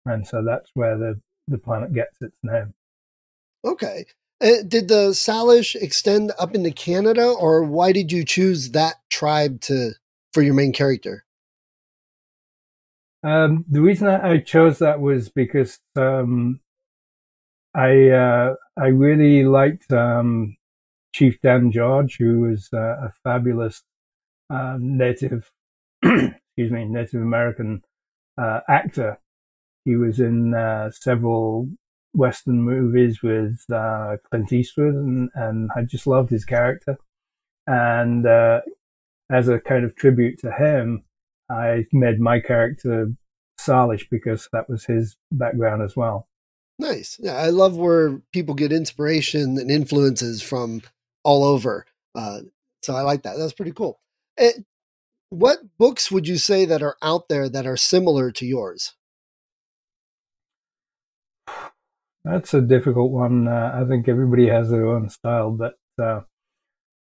and 0.05 0.25
so 0.25 0.43
that's 0.43 0.69
where 0.75 0.97
the 0.97 1.19
the 1.47 1.57
planet 1.57 1.93
gets 1.93 2.21
its 2.21 2.37
name. 2.43 2.73
Okay. 3.65 4.05
Uh, 4.41 4.63
did 4.67 4.87
the 4.87 5.09
Salish 5.09 5.75
extend 5.75 6.31
up 6.39 6.55
into 6.55 6.71
Canada, 6.71 7.27
or 7.27 7.63
why 7.63 7.91
did 7.91 8.11
you 8.11 8.23
choose 8.23 8.71
that 8.71 8.95
tribe 9.09 9.61
to 9.61 9.91
for 10.33 10.41
your 10.41 10.53
main 10.53 10.71
character? 10.71 11.25
Um, 13.23 13.65
the 13.69 13.81
reason 13.81 14.07
I 14.07 14.39
chose 14.39 14.79
that 14.79 14.99
was 14.99 15.29
because 15.29 15.79
um, 15.95 16.59
I 17.73 18.09
uh, 18.09 18.55
I 18.77 18.87
really 18.87 19.45
liked 19.45 19.91
um, 19.91 20.57
Chief 21.13 21.39
Dan 21.41 21.71
George, 21.71 22.17
who 22.17 22.41
was 22.41 22.69
uh, 22.73 23.07
a 23.07 23.11
fabulous 23.23 23.83
uh, 24.49 24.77
native, 24.79 25.51
excuse 26.03 26.71
me, 26.71 26.85
Native 26.85 27.21
American 27.21 27.83
uh, 28.37 28.61
actor. 28.67 29.19
He 29.85 29.95
was 29.95 30.19
in 30.19 30.53
uh, 30.53 30.91
several 30.91 31.69
Western 32.13 32.61
movies 32.61 33.21
with 33.23 33.59
uh, 33.73 34.17
Clint 34.29 34.51
Eastwood, 34.51 34.93
and, 34.93 35.29
and 35.33 35.69
I 35.75 35.83
just 35.83 36.07
loved 36.07 36.29
his 36.29 36.45
character. 36.45 36.97
And 37.67 38.25
uh, 38.25 38.61
as 39.31 39.47
a 39.47 39.59
kind 39.59 39.85
of 39.85 39.95
tribute 39.95 40.39
to 40.39 40.51
him, 40.51 41.03
I 41.49 41.85
made 41.91 42.19
my 42.19 42.39
character 42.39 43.11
Salish 43.59 44.07
because 44.09 44.49
that 44.51 44.69
was 44.69 44.85
his 44.85 45.15
background 45.31 45.81
as 45.81 45.95
well. 45.95 46.27
Nice. 46.81 47.19
Yeah, 47.21 47.35
I 47.35 47.49
love 47.51 47.77
where 47.77 48.23
people 48.33 48.55
get 48.55 48.71
inspiration 48.71 49.59
and 49.59 49.69
influences 49.69 50.41
from 50.41 50.81
all 51.23 51.43
over. 51.43 51.85
Uh, 52.15 52.39
so 52.81 52.95
I 52.95 53.01
like 53.01 53.21
that. 53.21 53.37
That's 53.37 53.53
pretty 53.53 53.71
cool. 53.71 53.99
Eh, 54.39 54.53
what 55.29 55.59
books 55.77 56.09
would 56.11 56.27
you 56.27 56.37
say 56.37 56.65
that 56.65 56.81
are 56.81 56.97
out 57.03 57.29
there 57.29 57.47
that 57.49 57.67
are 57.67 57.77
similar 57.77 58.31
to 58.31 58.47
yours? 58.47 58.95
That's 62.23 62.55
a 62.55 62.61
difficult 62.61 63.11
one. 63.11 63.47
Uh, 63.47 63.79
I 63.79 63.87
think 63.87 64.07
everybody 64.07 64.47
has 64.47 64.71
their 64.71 64.87
own 64.87 65.07
style, 65.09 65.51
but 65.51 65.75
uh, 66.01 66.21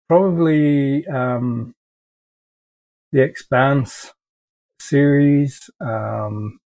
probably 0.07 1.05
um, 1.05 1.75
the 3.11 3.21
Expanse 3.21 4.11
series, 4.79 5.69
um, 5.79 6.59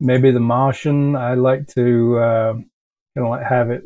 maybe 0.00 0.30
The 0.30 0.40
Martian. 0.40 1.16
I 1.16 1.34
like 1.34 1.66
to 1.68 2.18
uh, 2.18 2.52
kind 2.52 3.26
of 3.26 3.28
like 3.28 3.46
have 3.46 3.70
it 3.70 3.82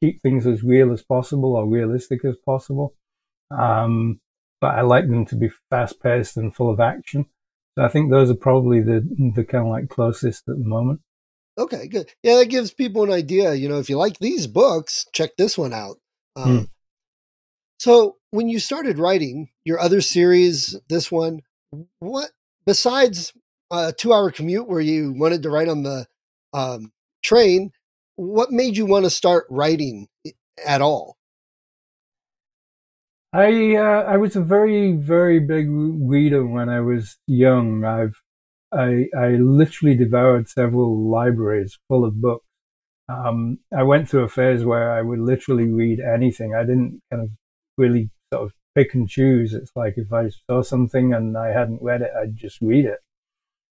keep 0.00 0.20
things 0.22 0.46
as 0.46 0.62
real 0.62 0.92
as 0.92 1.02
possible 1.02 1.56
or 1.56 1.68
realistic 1.68 2.24
as 2.24 2.36
possible. 2.44 2.94
Um, 3.50 4.20
but 4.60 4.74
I 4.74 4.82
like 4.82 5.08
them 5.08 5.26
to 5.26 5.36
be 5.36 5.50
fast 5.70 6.02
paced 6.02 6.36
and 6.36 6.54
full 6.54 6.70
of 6.70 6.80
action. 6.80 7.26
So 7.76 7.84
I 7.84 7.88
think 7.88 8.10
those 8.10 8.30
are 8.30 8.36
probably 8.36 8.80
the 8.80 9.00
the 9.34 9.44
kind 9.44 9.66
of 9.66 9.70
like 9.70 9.88
closest 9.88 10.48
at 10.48 10.58
the 10.58 10.64
moment. 10.64 11.00
Okay, 11.56 11.86
good. 11.86 12.10
Yeah, 12.22 12.36
that 12.36 12.46
gives 12.46 12.72
people 12.72 13.04
an 13.04 13.12
idea. 13.12 13.54
You 13.54 13.68
know, 13.68 13.78
if 13.78 13.88
you 13.88 13.96
like 13.96 14.18
these 14.18 14.46
books, 14.46 15.06
check 15.12 15.36
this 15.36 15.56
one 15.56 15.72
out. 15.72 15.96
Um, 16.34 16.58
hmm. 16.58 16.64
So, 17.78 18.16
when 18.30 18.48
you 18.48 18.58
started 18.58 18.98
writing 18.98 19.50
your 19.64 19.78
other 19.78 20.00
series, 20.00 20.78
this 20.88 21.12
one, 21.12 21.40
what 21.98 22.30
besides 22.66 23.32
a 23.78 23.92
two-hour 23.92 24.30
commute 24.30 24.68
where 24.68 24.80
you 24.80 25.12
wanted 25.16 25.42
to 25.42 25.50
write 25.50 25.68
on 25.68 25.82
the 25.82 26.06
um, 26.52 26.92
train, 27.22 27.70
what 28.16 28.50
made 28.50 28.76
you 28.76 28.86
want 28.86 29.04
to 29.04 29.10
start 29.10 29.46
writing 29.50 30.08
at 30.66 30.80
all? 30.80 31.16
I 33.32 33.74
uh, 33.74 34.04
I 34.04 34.16
was 34.16 34.36
a 34.36 34.40
very 34.40 34.92
very 34.92 35.40
big 35.40 35.66
reader 35.68 36.46
when 36.46 36.68
I 36.68 36.80
was 36.80 37.18
young. 37.26 37.84
I've 37.84 38.14
I, 38.72 39.06
I 39.16 39.28
literally 39.40 39.96
devoured 39.96 40.48
several 40.48 41.10
libraries 41.10 41.78
full 41.88 42.04
of 42.04 42.20
books. 42.20 42.46
Um, 43.08 43.58
I 43.76 43.82
went 43.82 44.08
through 44.08 44.24
a 44.24 44.28
phase 44.28 44.64
where 44.64 44.92
I 44.92 45.02
would 45.02 45.20
literally 45.20 45.66
read 45.70 46.00
anything. 46.00 46.54
I 46.54 46.62
didn't 46.62 47.00
kind 47.10 47.22
of 47.22 47.30
really 47.76 48.10
sort 48.32 48.46
of 48.46 48.52
pick 48.74 48.94
and 48.94 49.08
choose. 49.08 49.54
It's 49.54 49.70
like 49.76 49.94
if 49.96 50.12
I 50.12 50.30
saw 50.48 50.62
something 50.62 51.12
and 51.12 51.36
I 51.36 51.48
hadn't 51.48 51.82
read 51.82 52.02
it, 52.02 52.10
I'd 52.20 52.36
just 52.36 52.60
read 52.60 52.84
it, 52.84 52.98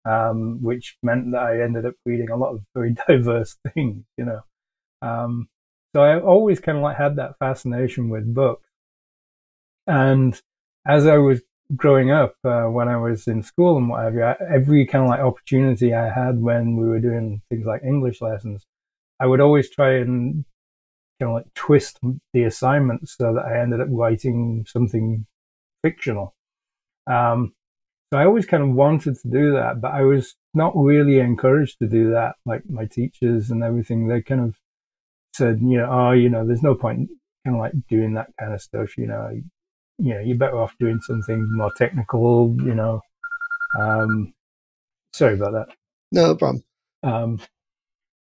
um, 0.05 0.63
which 0.63 0.97
meant 1.03 1.33
that 1.33 1.43
I 1.43 1.63
ended 1.63 1.87
up 1.87 1.95
reading 2.05 2.31
a 2.31 2.37
lot 2.37 2.55
of 2.55 2.63
very 2.75 2.95
diverse 3.09 3.57
things, 3.75 4.05
you 4.17 4.25
know. 4.25 4.41
Um, 5.03 5.49
so 5.95 6.03
I 6.03 6.21
always 6.21 6.61
kind 6.61 6.79
of 6.79 6.85
like 6.85 6.97
had 6.97 7.17
that 7.17 7.39
fascination 7.39 8.09
with 8.09 8.33
books. 8.33 8.67
And 9.87 10.41
as 10.87 11.07
I 11.07 11.19
was 11.19 11.41
growing 11.75 12.11
up, 12.11 12.35
uh, 12.45 12.65
when 12.65 12.89
I 12.89 12.97
was 12.97 13.27
in 13.27 13.43
school 13.43 13.77
and 13.77 13.89
whatever, 13.89 14.37
every 14.43 14.87
kind 14.87 15.05
of 15.05 15.11
like 15.11 15.21
opportunity 15.21 15.95
I 15.95 16.11
had 16.11 16.41
when 16.41 16.77
we 16.77 16.89
were 16.89 17.01
doing 17.01 17.43
things 17.51 17.67
like 17.67 17.83
English 17.83 18.21
lessons, 18.21 18.67
I 19.19 19.27
would 19.27 19.41
always 19.41 19.71
try 19.71 19.97
and 19.97 20.45
kind 21.21 21.31
of 21.31 21.35
like 21.35 21.55
twist 21.55 21.99
the 22.33 22.45
assignments 22.45 23.17
so 23.17 23.35
that 23.35 23.45
I 23.45 23.61
ended 23.61 23.81
up 23.81 23.89
writing 23.91 24.65
something 24.67 25.27
fictional. 25.83 26.35
Um, 27.07 27.53
so 28.13 28.19
I 28.19 28.25
always 28.25 28.47
kind 28.47 28.63
of 28.63 28.71
wanted 28.71 29.17
to 29.21 29.29
do 29.29 29.53
that, 29.53 29.81
but 29.81 29.93
I 29.93 30.03
was 30.03 30.35
not 30.53 30.73
really 30.77 31.21
encouraged 31.21 31.79
to 31.79 31.87
do 31.87 32.11
that. 32.11 32.35
Like 32.45 32.63
my 32.69 32.87
teachers 32.87 33.51
and 33.51 33.63
everything, 33.63 34.09
they 34.09 34.21
kind 34.21 34.41
of 34.41 34.57
said, 35.33 35.61
you 35.61 35.79
know, 35.79 35.89
oh, 35.91 36.11
you 36.11 36.29
know, 36.29 36.45
there's 36.45 36.63
no 36.63 36.75
point 36.75 37.09
kind 37.45 37.57
of 37.57 37.61
like 37.61 37.73
doing 37.89 38.15
that 38.15 38.31
kind 38.39 38.53
of 38.53 38.61
stuff. 38.61 38.99
You 38.99 39.07
know, 39.07 39.41
you 39.99 40.15
know, 40.15 40.21
you're 40.21 40.37
better 40.37 40.61
off 40.61 40.77
doing 40.81 41.01
something 41.01 41.57
more 41.57 41.73
technical, 41.77 42.57
you 42.65 42.75
know. 42.75 43.01
Um, 43.79 44.35
sorry 45.13 45.35
about 45.35 45.53
that. 45.53 45.77
No 46.11 46.35
problem. 46.35 46.65
Um, 47.05 47.41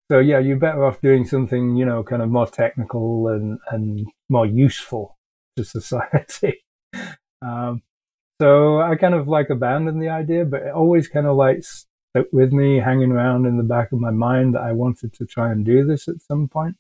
so 0.10 0.20
yeah, 0.20 0.40
you're 0.40 0.58
better 0.58 0.86
off 0.86 1.02
doing 1.02 1.26
something, 1.26 1.76
you 1.76 1.86
know, 1.86 2.04
kind 2.04 2.22
of 2.22 2.30
more 2.30 2.48
technical 2.48 3.28
and, 3.28 3.60
and 3.70 4.08
more 4.30 4.46
useful 4.46 5.18
to 5.58 5.66
society. 5.66 6.64
um, 7.42 7.82
so 8.42 8.82
I 8.82 8.96
kind 8.96 9.14
of 9.14 9.28
like 9.28 9.50
abandoned 9.50 10.02
the 10.02 10.10
idea, 10.10 10.46
but 10.46 10.64
it 10.64 10.74
always 10.74 11.08
kind 11.08 11.28
of 11.28 11.36
like 11.36 11.64
stuck 11.64 12.28
with 12.32 12.52
me, 12.52 12.80
hanging 12.80 13.12
around 13.12 13.46
in 13.46 13.58
the 13.58 13.64
back 13.64 13.92
of 13.92 14.00
my 14.00 14.12
mind 14.12 14.56
that 14.56 14.62
I 14.62 14.72
wanted 14.72 15.14
to 15.14 15.26
try 15.26 15.52
and 15.52 15.66
do 15.66 15.86
this 15.86 16.08
at 16.08 16.22
some 16.22 16.48
point. 16.48 16.76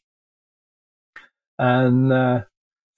And 1.59 2.11
uh, 2.11 2.41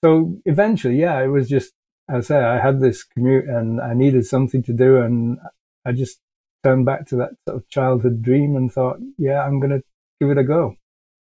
so 0.04 0.38
eventually, 0.44 0.96
yeah, 0.96 1.22
it 1.22 1.28
was 1.28 1.48
just 1.48 1.72
I 2.08 2.20
say 2.20 2.36
I 2.36 2.60
had 2.60 2.80
this 2.80 3.02
commute 3.04 3.46
and 3.46 3.80
I 3.80 3.94
needed 3.94 4.26
something 4.26 4.62
to 4.64 4.72
do, 4.72 4.98
and 4.98 5.38
I 5.84 5.92
just 5.92 6.20
turned 6.64 6.86
back 6.86 7.06
to 7.08 7.16
that 7.16 7.30
sort 7.46 7.62
of 7.62 7.68
childhood 7.68 8.22
dream 8.22 8.56
and 8.56 8.72
thought, 8.72 8.98
yeah, 9.18 9.42
I'm 9.42 9.60
going 9.60 9.70
to 9.70 9.82
give 10.20 10.30
it 10.30 10.38
a 10.38 10.44
go. 10.44 10.76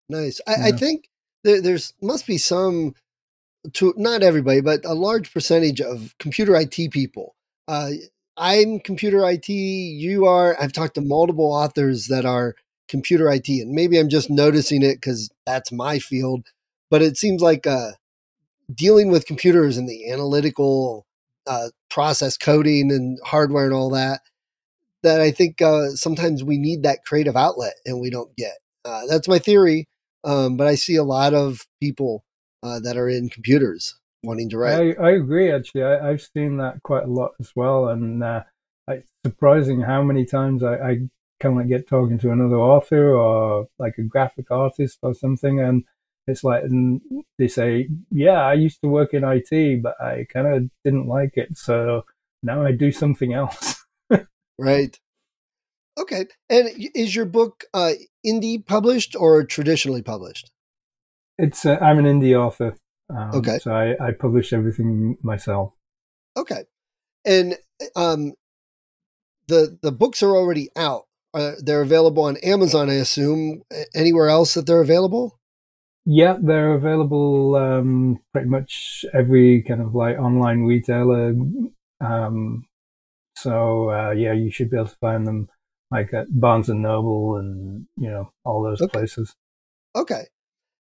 Nice. 0.09 0.41
I. 0.47 0.69
I 0.69 0.71
think 0.71 1.09
there, 1.43 1.61
there's 1.61 1.93
must 2.01 2.27
be 2.27 2.37
some 2.37 2.95
to 3.73 3.93
not 3.97 4.23
everybody, 4.23 4.61
but 4.61 4.85
a 4.85 4.93
large 4.93 5.33
percentage 5.33 5.81
of 5.81 6.15
computer 6.19 6.55
IT 6.55 6.91
people. 6.91 7.35
Uh, 7.67 7.91
I'm 8.37 8.79
computer 8.79 9.27
IT. 9.29 9.49
You 9.49 10.25
are. 10.25 10.59
I've 10.61 10.73
talked 10.73 10.95
to 10.95 11.01
multiple 11.01 11.51
authors 11.51 12.07
that 12.07 12.25
are 12.25 12.55
computer 12.87 13.29
IT, 13.31 13.47
and 13.47 13.71
maybe 13.71 13.97
I'm 13.97 14.09
just 14.09 14.29
noticing 14.29 14.83
it 14.83 14.95
because 14.95 15.29
that's 15.45 15.71
my 15.71 15.99
field. 15.99 16.45
But 16.89 17.01
it 17.01 17.17
seems 17.17 17.41
like 17.41 17.65
uh, 17.65 17.91
dealing 18.73 19.09
with 19.09 19.25
computers 19.25 19.77
and 19.77 19.87
the 19.87 20.11
analytical 20.11 21.05
uh, 21.47 21.69
process 21.89 22.37
coding 22.37 22.91
and 22.91 23.19
hardware 23.23 23.65
and 23.65 23.73
all 23.73 23.89
that 23.91 24.21
that 25.05 25.21
I 25.21 25.29
think 25.31 25.61
uh, 25.61 25.89
sometimes 25.91 26.43
we 26.43 26.57
need 26.57 26.81
that 26.81 27.05
creative 27.05 27.35
outlet 27.35 27.75
and 27.85 28.01
we 28.01 28.09
don't 28.09 28.35
get. 28.35 28.57
Uh, 28.83 29.03
that's 29.07 29.27
my 29.27 29.37
theory, 29.37 29.87
um, 30.23 30.57
but 30.57 30.65
I 30.65 30.73
see 30.75 30.95
a 30.95 31.03
lot 31.03 31.35
of 31.35 31.61
people 31.79 32.23
uh, 32.63 32.79
that 32.79 32.97
are 32.97 33.09
in 33.09 33.29
computers 33.29 33.95
wanting 34.23 34.49
to 34.49 34.57
write. 34.57 34.97
I, 34.99 35.03
I 35.03 35.11
agree. 35.11 35.51
Actually, 35.51 35.83
I, 35.83 36.07
have 36.07 36.21
seen 36.21 36.57
that 36.57 36.81
quite 36.83 37.03
a 37.03 37.11
lot 37.11 37.31
as 37.39 37.51
well, 37.55 37.89
and 37.89 38.23
uh, 38.23 38.43
it's 38.87 39.09
surprising 39.25 39.81
how 39.81 40.01
many 40.03 40.25
times 40.25 40.63
I, 40.63 40.75
I 40.75 40.95
kind 41.39 41.53
of 41.53 41.57
like 41.57 41.67
get 41.67 41.87
talking 41.87 42.17
to 42.19 42.31
another 42.31 42.57
author 42.57 43.13
or 43.13 43.67
like 43.79 43.95
a 43.97 44.03
graphic 44.03 44.51
artist 44.51 44.99
or 45.01 45.13
something, 45.13 45.59
and 45.59 45.83
it's 46.27 46.43
like 46.43 46.63
and 46.63 47.01
they 47.37 47.47
say, 47.47 47.87
"Yeah, 48.09 48.41
I 48.41 48.53
used 48.53 48.81
to 48.81 48.87
work 48.87 49.13
in 49.13 49.23
IT, 49.23 49.81
but 49.83 49.99
I 50.01 50.25
kind 50.31 50.47
of 50.47 50.69
didn't 50.83 51.07
like 51.07 51.33
it, 51.35 51.57
so 51.57 52.03
now 52.43 52.63
I 52.63 52.71
do 52.71 52.91
something 52.91 53.33
else." 53.33 53.85
right. 54.59 54.99
Okay. 55.97 56.25
And 56.49 56.69
is 56.93 57.15
your 57.15 57.25
book 57.25 57.63
uh, 57.73 57.93
indie 58.25 58.65
published 58.65 59.15
or 59.15 59.43
traditionally 59.45 60.01
published? 60.01 60.51
It's 61.37 61.65
uh, 61.65 61.77
I'm 61.81 61.99
an 61.99 62.05
indie 62.05 62.37
author. 62.37 62.75
Um, 63.09 63.31
okay. 63.35 63.57
So 63.59 63.71
I, 63.71 63.95
I 64.07 64.11
publish 64.11 64.53
everything 64.53 65.17
myself. 65.21 65.73
Okay. 66.37 66.63
And 67.25 67.57
um, 67.95 68.33
the 69.47 69.77
the 69.81 69.91
books 69.91 70.23
are 70.23 70.35
already 70.35 70.69
out. 70.75 71.03
Uh, 71.33 71.51
they're 71.61 71.81
available 71.81 72.23
on 72.23 72.37
Amazon, 72.37 72.89
I 72.89 72.93
assume. 72.95 73.63
Anywhere 73.93 74.29
else 74.29 74.53
that 74.53 74.65
they're 74.65 74.81
available? 74.81 75.37
Yeah, 76.05 76.37
they're 76.41 76.73
available 76.73 77.55
um, 77.55 78.19
pretty 78.31 78.47
much 78.47 79.03
every 79.13 79.63
kind 79.63 79.81
of 79.81 79.95
like 79.95 80.17
online 80.17 80.61
retailer. 80.63 81.33
Um, 81.99 82.67
so 83.37 83.89
uh, 83.89 84.11
yeah, 84.11 84.33
you 84.33 84.51
should 84.51 84.69
be 84.69 84.77
able 84.77 84.87
to 84.87 84.95
find 85.01 85.27
them 85.27 85.49
like 85.91 86.13
at 86.13 86.27
Barnes 86.29 86.69
and 86.69 86.81
Noble 86.81 87.37
and 87.37 87.87
you 87.97 88.09
know 88.09 88.31
all 88.45 88.63
those 88.63 88.81
Okay. 88.81 88.91
places. 88.99 89.35
Okay. 89.95 90.25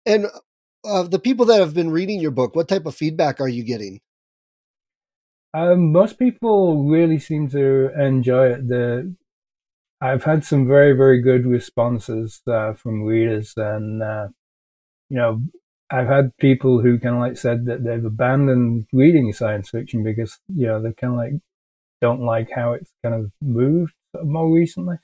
And 0.05 0.27
uh, 0.85 1.03
the 1.03 1.19
people 1.19 1.45
that 1.45 1.59
have 1.59 1.73
been 1.73 1.91
reading 1.91 2.19
your 2.19 2.31
book, 2.31 2.55
what 2.55 2.67
type 2.67 2.85
of 2.85 2.95
feedback 2.95 3.39
are 3.39 3.47
you 3.47 3.63
getting? 3.63 4.01
Um, 5.53 5.91
most 5.91 6.17
people 6.17 6.83
really 6.83 7.19
seem 7.19 7.47
to 7.49 7.89
enjoy 7.99 8.47
it. 8.47 8.67
The 8.67 9.15
I've 10.01 10.23
had 10.23 10.43
some 10.43 10.67
very 10.67 10.93
very 10.93 11.21
good 11.21 11.45
responses 11.45 12.41
uh, 12.47 12.73
from 12.73 13.03
readers, 13.03 13.53
and 13.55 14.01
uh, 14.01 14.27
you 15.09 15.17
know 15.17 15.41
I've 15.91 16.07
had 16.07 16.35
people 16.37 16.81
who 16.81 16.99
kind 16.99 17.15
of 17.15 17.21
like 17.21 17.37
said 17.37 17.65
that 17.67 17.83
they've 17.83 18.03
abandoned 18.03 18.87
reading 18.91 19.31
science 19.31 19.69
fiction 19.69 20.03
because 20.03 20.39
you 20.47 20.65
know 20.65 20.81
they 20.81 20.91
kind 20.93 21.13
of 21.13 21.17
like 21.17 21.33
don't 22.01 22.21
like 22.21 22.49
how 22.53 22.73
it's 22.73 22.91
kind 23.03 23.15
of 23.15 23.31
moved 23.39 23.93
more 24.23 24.51
recently, 24.51 24.97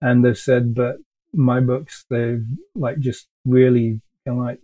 and 0.00 0.24
they've 0.24 0.38
said, 0.38 0.74
but 0.74 0.96
my 1.32 1.60
books 1.60 2.06
they've 2.08 2.46
like 2.76 3.00
just 3.00 3.26
really 3.44 4.00
of 4.26 4.44
like 4.44 4.60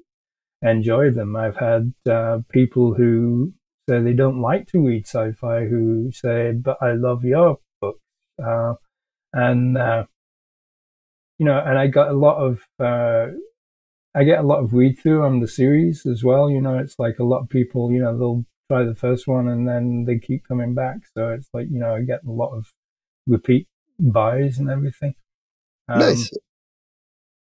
enjoyed 0.62 1.14
them. 1.14 1.36
I've 1.36 1.56
had 1.56 1.92
uh, 2.08 2.38
people 2.50 2.94
who 2.94 3.52
say 3.88 4.00
they 4.00 4.12
don't 4.12 4.40
like 4.40 4.68
to 4.68 4.86
read 4.86 5.06
sci-fi 5.06 5.64
who 5.64 6.10
say, 6.12 6.52
but 6.52 6.78
I 6.80 6.92
love 6.92 7.24
your 7.24 7.58
book. 7.80 7.98
Uh, 8.42 8.74
and, 9.32 9.76
uh, 9.76 10.04
you 11.38 11.46
know, 11.46 11.58
and 11.58 11.78
I 11.78 11.88
got 11.88 12.08
a 12.08 12.12
lot 12.16 12.38
of, 12.38 12.60
uh, 12.78 13.32
I 14.14 14.24
get 14.24 14.38
a 14.38 14.46
lot 14.46 14.62
of 14.62 14.72
read 14.74 14.98
through 14.98 15.24
on 15.24 15.40
the 15.40 15.48
series 15.48 16.06
as 16.06 16.22
well. 16.22 16.50
You 16.50 16.60
know, 16.60 16.78
it's 16.78 16.98
like 16.98 17.18
a 17.18 17.24
lot 17.24 17.40
of 17.40 17.48
people, 17.48 17.90
you 17.90 18.00
know, 18.00 18.16
they'll 18.16 18.44
try 18.70 18.84
the 18.84 18.94
first 18.94 19.26
one 19.26 19.48
and 19.48 19.66
then 19.66 20.04
they 20.04 20.18
keep 20.18 20.46
coming 20.46 20.74
back. 20.74 20.98
So 21.14 21.30
it's 21.30 21.48
like, 21.52 21.66
you 21.70 21.78
know, 21.80 21.94
I 21.94 22.02
get 22.02 22.22
a 22.24 22.30
lot 22.30 22.54
of 22.54 22.72
repeat 23.26 23.66
buys 23.98 24.58
and 24.58 24.70
everything. 24.70 25.14
Um, 25.88 26.00
nice. 26.00 26.30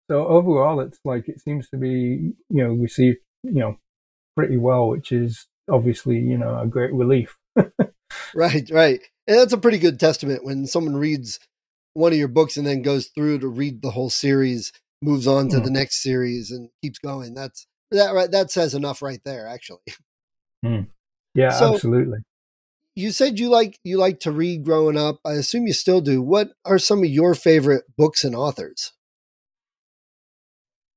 So 0.10 0.28
overall, 0.28 0.80
it's 0.82 1.00
like 1.06 1.30
it 1.30 1.42
seems 1.42 1.70
to 1.70 1.78
be 1.78 2.34
you 2.50 2.64
know 2.64 2.74
received 2.74 3.18
you 3.44 3.54
know 3.54 3.78
pretty 4.36 4.58
well, 4.58 4.88
which 4.90 5.12
is 5.12 5.46
obviously 5.70 6.18
you 6.18 6.38
know 6.38 6.60
a 6.60 6.68
great 6.68 6.94
relief. 6.94 7.38
Right, 8.36 8.70
right. 8.72 9.00
And 9.28 9.40
that's 9.40 9.54
a 9.54 9.58
pretty 9.58 9.80
good 9.80 10.00
testament 10.00 10.44
when 10.46 10.68
someone 10.68 10.96
reads 10.96 11.40
one 11.94 12.12
of 12.12 12.18
your 12.18 12.28
books 12.28 12.58
and 12.58 12.66
then 12.68 12.84
goes 12.84 13.08
through 13.08 13.40
to 13.40 13.48
read 13.48 13.82
the 13.82 13.90
whole 13.92 14.12
series, 14.12 14.72
moves 15.02 15.26
on 15.26 15.50
to 15.50 15.58
Mm. 15.58 15.64
the 15.64 15.72
next 15.72 16.04
series 16.04 16.52
and 16.52 16.70
keeps 16.84 17.00
going. 17.00 17.34
That's 17.34 17.66
that 17.90 18.14
right 18.14 18.30
that 18.30 18.52
says 18.52 18.76
enough 18.76 19.02
right 19.02 19.20
there 19.26 19.48
actually. 19.48 19.80
Yeah, 21.36 21.50
So- 21.52 21.74
absolutely. 21.74 22.20
You 22.96 23.10
said 23.12 23.40
you 23.40 23.50
like 23.50 23.80
you 23.84 23.98
like 23.98 24.20
to 24.22 24.32
read 24.32 24.64
growing 24.64 24.98
up. 24.98 25.20
I 25.26 25.32
assume 25.34 25.66
you 25.66 25.74
still 25.74 26.00
do. 26.02 26.22
What 26.22 26.52
are 26.64 26.78
some 26.78 27.00
of 27.00 27.10
your 27.10 27.34
favorite 27.34 27.86
books 27.98 28.24
and 28.24 28.36
authors? 28.36 28.94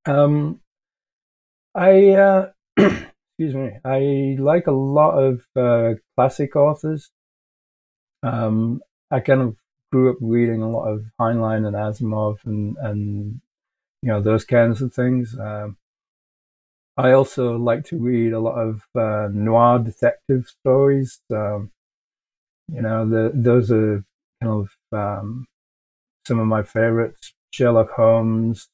Um, 0.07 0.61
I 1.75 2.11
uh, 2.11 2.51
excuse 2.77 3.55
me. 3.55 3.73
I 3.85 4.37
like 4.41 4.67
a 4.67 4.73
lot 4.73 5.19
of 5.19 5.47
uh, 5.57 5.95
classic 6.17 6.57
authors. 6.57 7.11
Um, 8.23 8.83
I 9.11 9.21
kind 9.21 9.43
of 9.43 9.57
grew 9.93 10.11
up 10.11 10.19
reading 10.21 10.63
a 10.63 10.71
lot 10.71 10.87
of 10.89 11.05
Heinlein 11.21 11.67
and 11.67 11.77
Asimov 11.77 12.39
and 12.45 12.77
and 12.79 13.41
you 14.03 14.09
know 14.09 14.23
those 14.23 14.45
kinds 14.45 14.81
of 14.83 14.95
things. 14.95 15.37
Um, 15.39 15.77
I 16.97 17.13
also 17.13 17.57
like 17.59 17.85
to 17.87 17.99
read 17.99 18.33
a 18.33 18.41
lot 18.41 18.59
of 18.59 18.83
uh, 18.95 19.29
noir 19.33 19.79
detective 19.81 20.47
stories. 20.49 21.21
Um, 21.31 21.71
you 22.73 22.83
know, 22.83 23.09
the, 23.09 23.33
those 23.35 23.71
are 23.71 24.03
kind 24.43 24.67
of 24.93 24.99
um, 24.99 25.47
some 26.27 26.39
of 26.39 26.47
my 26.47 26.63
favorites. 26.63 27.35
Sherlock 27.51 27.91
Holmes, 27.91 28.69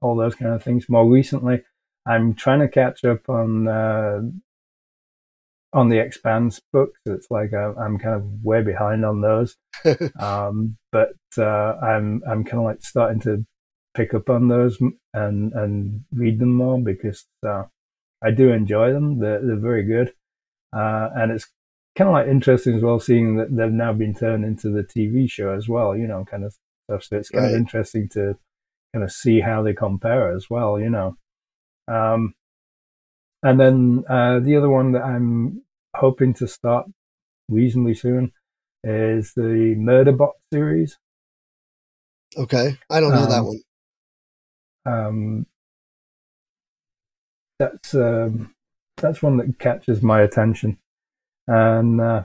all 0.00 0.16
those 0.16 0.34
kind 0.34 0.52
of 0.52 0.62
things. 0.62 0.88
More 0.88 1.08
recently, 1.08 1.62
I'm 2.06 2.34
trying 2.34 2.60
to 2.60 2.68
catch 2.68 3.04
up 3.04 3.28
on 3.28 3.68
uh, 3.68 4.20
on 5.72 5.88
the 5.88 5.98
Expanse 5.98 6.60
books. 6.72 7.00
It's 7.06 7.30
like 7.30 7.52
I'm 7.52 7.98
kind 7.98 8.14
of 8.14 8.44
way 8.44 8.62
behind 8.62 9.04
on 9.04 9.20
those, 9.20 9.56
um, 10.20 10.76
but 10.92 11.14
uh, 11.38 11.74
I'm 11.82 12.22
I'm 12.28 12.44
kind 12.44 12.58
of 12.58 12.64
like 12.64 12.82
starting 12.82 13.20
to 13.22 13.44
pick 13.94 14.14
up 14.14 14.28
on 14.30 14.48
those 14.48 14.78
and 15.14 15.52
and 15.52 16.04
read 16.12 16.38
them 16.38 16.52
more 16.54 16.80
because 16.80 17.24
uh, 17.46 17.64
I 18.22 18.30
do 18.30 18.50
enjoy 18.52 18.92
them. 18.92 19.18
They're 19.18 19.44
they're 19.44 19.56
very 19.56 19.84
good, 19.84 20.12
uh, 20.72 21.10
and 21.14 21.32
it's 21.32 21.46
kind 21.96 22.08
of 22.08 22.14
like 22.14 22.28
interesting 22.28 22.76
as 22.76 22.82
well 22.82 23.00
seeing 23.00 23.36
that 23.36 23.54
they've 23.54 23.72
now 23.72 23.92
been 23.92 24.14
turned 24.14 24.44
into 24.44 24.70
the 24.70 24.82
TV 24.84 25.30
show 25.30 25.52
as 25.54 25.68
well. 25.68 25.96
You 25.96 26.06
know, 26.06 26.24
kind 26.24 26.44
of 26.44 26.54
stuff. 26.88 27.04
So 27.04 27.16
it's 27.16 27.30
kind 27.30 27.44
Right. 27.46 27.52
of 27.54 27.58
interesting 27.58 28.08
to 28.10 28.38
kind 28.96 29.04
of 29.04 29.12
see 29.12 29.40
how 29.40 29.62
they 29.62 29.74
compare 29.74 30.34
as 30.34 30.48
well. 30.48 30.80
You 30.80 30.88
know, 30.88 31.16
um, 31.86 32.34
and 33.42 33.60
then 33.60 34.04
uh, 34.08 34.40
the 34.40 34.56
other 34.56 34.70
one 34.70 34.92
that 34.92 35.02
I'm 35.02 35.62
hoping 35.94 36.32
to 36.34 36.48
start 36.48 36.86
reasonably 37.50 37.94
soon 37.94 38.32
is 38.82 39.32
the 39.34 39.74
Murderbot 39.76 40.32
series. 40.50 40.96
Okay. 42.38 42.78
I 42.90 43.00
don't 43.00 43.12
know 43.12 43.26
that 43.26 43.38
Um, 43.38 43.46
one. 43.46 43.60
um, 44.86 45.46
that's 47.58 47.94
um, 47.94 48.54
that's 48.96 49.22
one 49.22 49.36
that 49.36 49.58
catches 49.58 50.02
my 50.02 50.22
attention, 50.22 50.78
and 51.46 52.00
uh, 52.00 52.24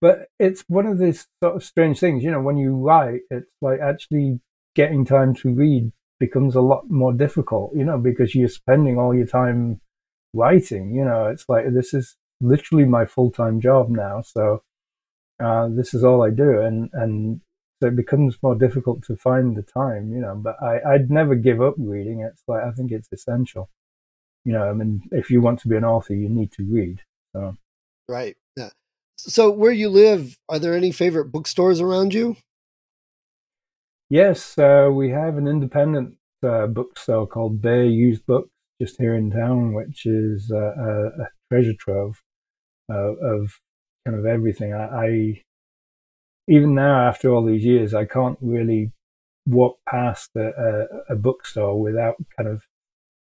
but 0.00 0.28
it's 0.38 0.64
one 0.68 0.86
of 0.86 0.98
these 0.98 1.26
sort 1.42 1.56
of 1.56 1.64
strange 1.64 2.00
things. 2.00 2.22
You 2.22 2.30
know, 2.32 2.40
when 2.42 2.56
you 2.56 2.74
write, 2.76 3.20
it's 3.30 3.50
like 3.60 3.80
actually 3.80 4.40
getting 4.76 5.04
time 5.04 5.34
to 5.34 5.52
read 5.52 5.90
becomes 6.20 6.54
a 6.54 6.60
lot 6.60 6.88
more 6.88 7.12
difficult. 7.12 7.72
You 7.74 7.84
know, 7.84 7.98
because 7.98 8.34
you're 8.34 8.48
spending 8.48 8.98
all 8.98 9.14
your 9.14 9.26
time 9.26 9.80
writing. 10.34 10.94
You 10.94 11.04
know, 11.04 11.26
it's 11.26 11.46
like 11.48 11.64
this 11.72 11.92
is 11.94 12.16
literally 12.40 12.84
my 12.84 13.04
full 13.04 13.30
time 13.32 13.60
job 13.60 13.88
now. 13.90 14.22
So 14.22 14.62
uh, 15.42 15.68
this 15.70 15.94
is 15.94 16.04
all 16.04 16.22
I 16.22 16.30
do, 16.30 16.60
and 16.60 16.90
and 16.92 17.40
so 17.82 17.88
it 17.88 17.96
becomes 17.96 18.38
more 18.42 18.54
difficult 18.54 19.02
to 19.04 19.16
find 19.16 19.56
the 19.56 19.62
time, 19.62 20.12
you 20.12 20.20
know. 20.20 20.34
But 20.36 20.62
I, 20.62 20.94
I'd 20.94 21.10
never 21.10 21.34
give 21.34 21.60
up 21.60 21.74
reading. 21.78 22.20
It's 22.20 22.42
like 22.46 22.62
I 22.62 22.70
think 22.70 22.92
it's 22.92 23.08
essential. 23.12 23.68
You 24.44 24.52
know, 24.52 24.70
I 24.70 24.72
mean, 24.74 25.02
if 25.10 25.30
you 25.30 25.40
want 25.40 25.58
to 25.60 25.68
be 25.68 25.76
an 25.76 25.84
author, 25.84 26.14
you 26.14 26.28
need 26.28 26.52
to 26.52 26.64
read. 26.64 27.00
So 27.34 27.56
Right. 28.08 28.36
Yeah. 28.56 28.70
So 29.18 29.50
where 29.50 29.72
you 29.72 29.88
live, 29.88 30.38
are 30.48 30.58
there 30.58 30.74
any 30.74 30.92
favorite 30.92 31.32
bookstores 31.32 31.80
around 31.80 32.14
you? 32.14 32.36
Yes, 34.10 34.56
uh, 34.58 34.88
we 34.92 35.10
have 35.10 35.36
an 35.36 35.46
independent 35.46 36.14
uh, 36.42 36.66
bookstore 36.66 37.26
called 37.26 37.62
Bear 37.62 37.84
Used 37.84 38.26
Books 38.26 38.50
just 38.80 38.98
here 38.98 39.14
in 39.14 39.30
town, 39.30 39.72
which 39.74 40.04
is 40.06 40.50
uh, 40.52 40.74
a, 40.76 41.06
a 41.22 41.28
treasure 41.50 41.74
trove 41.78 42.22
of 42.90 43.58
kind 44.06 44.18
of 44.18 44.26
everything. 44.26 44.72
I, 44.74 44.84
I 44.84 45.42
even 46.48 46.74
now, 46.74 47.08
after 47.08 47.30
all 47.32 47.44
these 47.44 47.64
years, 47.64 47.94
I 47.94 48.04
can't 48.04 48.38
really 48.40 48.92
walk 49.46 49.78
past 49.88 50.30
a, 50.36 50.86
a, 51.10 51.14
a 51.14 51.16
bookstore 51.16 51.80
without 51.80 52.16
kind 52.36 52.48
of 52.48 52.62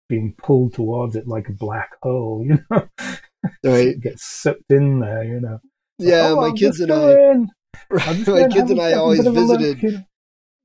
being 0.09 0.35
pulled 0.37 0.73
towards 0.73 1.15
it 1.15 1.27
like 1.27 1.47
a 1.49 1.53
black 1.53 1.91
hole, 2.01 2.43
you 2.47 2.59
know. 2.69 2.87
Right. 3.63 3.99
Get 4.01 4.19
sucked 4.19 4.69
in 4.69 4.99
there, 4.99 5.23
you 5.23 5.39
know. 5.39 5.59
Yeah, 5.97 6.29
Oh, 6.31 6.35
my 6.35 6.47
I'll 6.47 6.53
kids 6.53 6.79
and 6.81 6.91
I, 6.91 7.11
in. 7.11 7.49
I'll 7.91 8.13
just 8.13 8.25
go 8.25 8.41
my 8.41 8.47
kids 8.47 8.71
and 8.71 8.81
I 8.81 8.93
always 8.93 9.25
visited. 9.25 10.05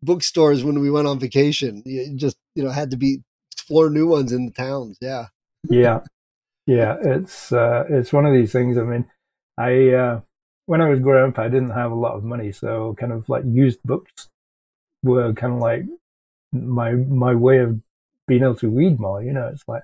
Bookstores 0.02 0.64
when 0.64 0.80
we 0.80 0.90
went 0.90 1.06
on 1.06 1.18
vacation. 1.18 1.82
You 1.84 2.14
just, 2.16 2.36
you 2.54 2.62
know, 2.62 2.70
had 2.70 2.90
to 2.92 2.96
be 2.96 3.22
explore 3.52 3.90
new 3.90 4.06
ones 4.06 4.32
in 4.32 4.46
the 4.46 4.52
towns. 4.52 4.98
Yeah. 5.00 5.26
yeah 5.68 6.00
yeah 6.66 6.96
it's 7.02 7.52
uh 7.52 7.84
it's 7.88 8.12
one 8.12 8.26
of 8.26 8.32
these 8.32 8.52
things 8.52 8.78
i 8.78 8.82
mean 8.82 9.04
i 9.58 9.88
uh 9.88 10.20
when 10.66 10.80
i 10.80 10.88
was 10.88 11.00
growing 11.00 11.30
up 11.30 11.38
i 11.38 11.48
didn't 11.48 11.70
have 11.70 11.90
a 11.90 12.02
lot 12.06 12.14
of 12.14 12.22
money 12.22 12.52
so 12.52 12.94
kind 12.98 13.12
of 13.12 13.28
like 13.28 13.42
used 13.46 13.82
books 13.84 14.28
were 15.02 15.32
kind 15.32 15.54
of 15.54 15.58
like 15.58 15.84
my 16.52 16.92
my 16.92 17.34
way 17.34 17.58
of 17.58 17.80
being 18.28 18.42
able 18.42 18.54
to 18.54 18.68
read 18.68 19.00
more 19.00 19.22
you 19.22 19.32
know 19.32 19.48
it's 19.48 19.64
like 19.66 19.82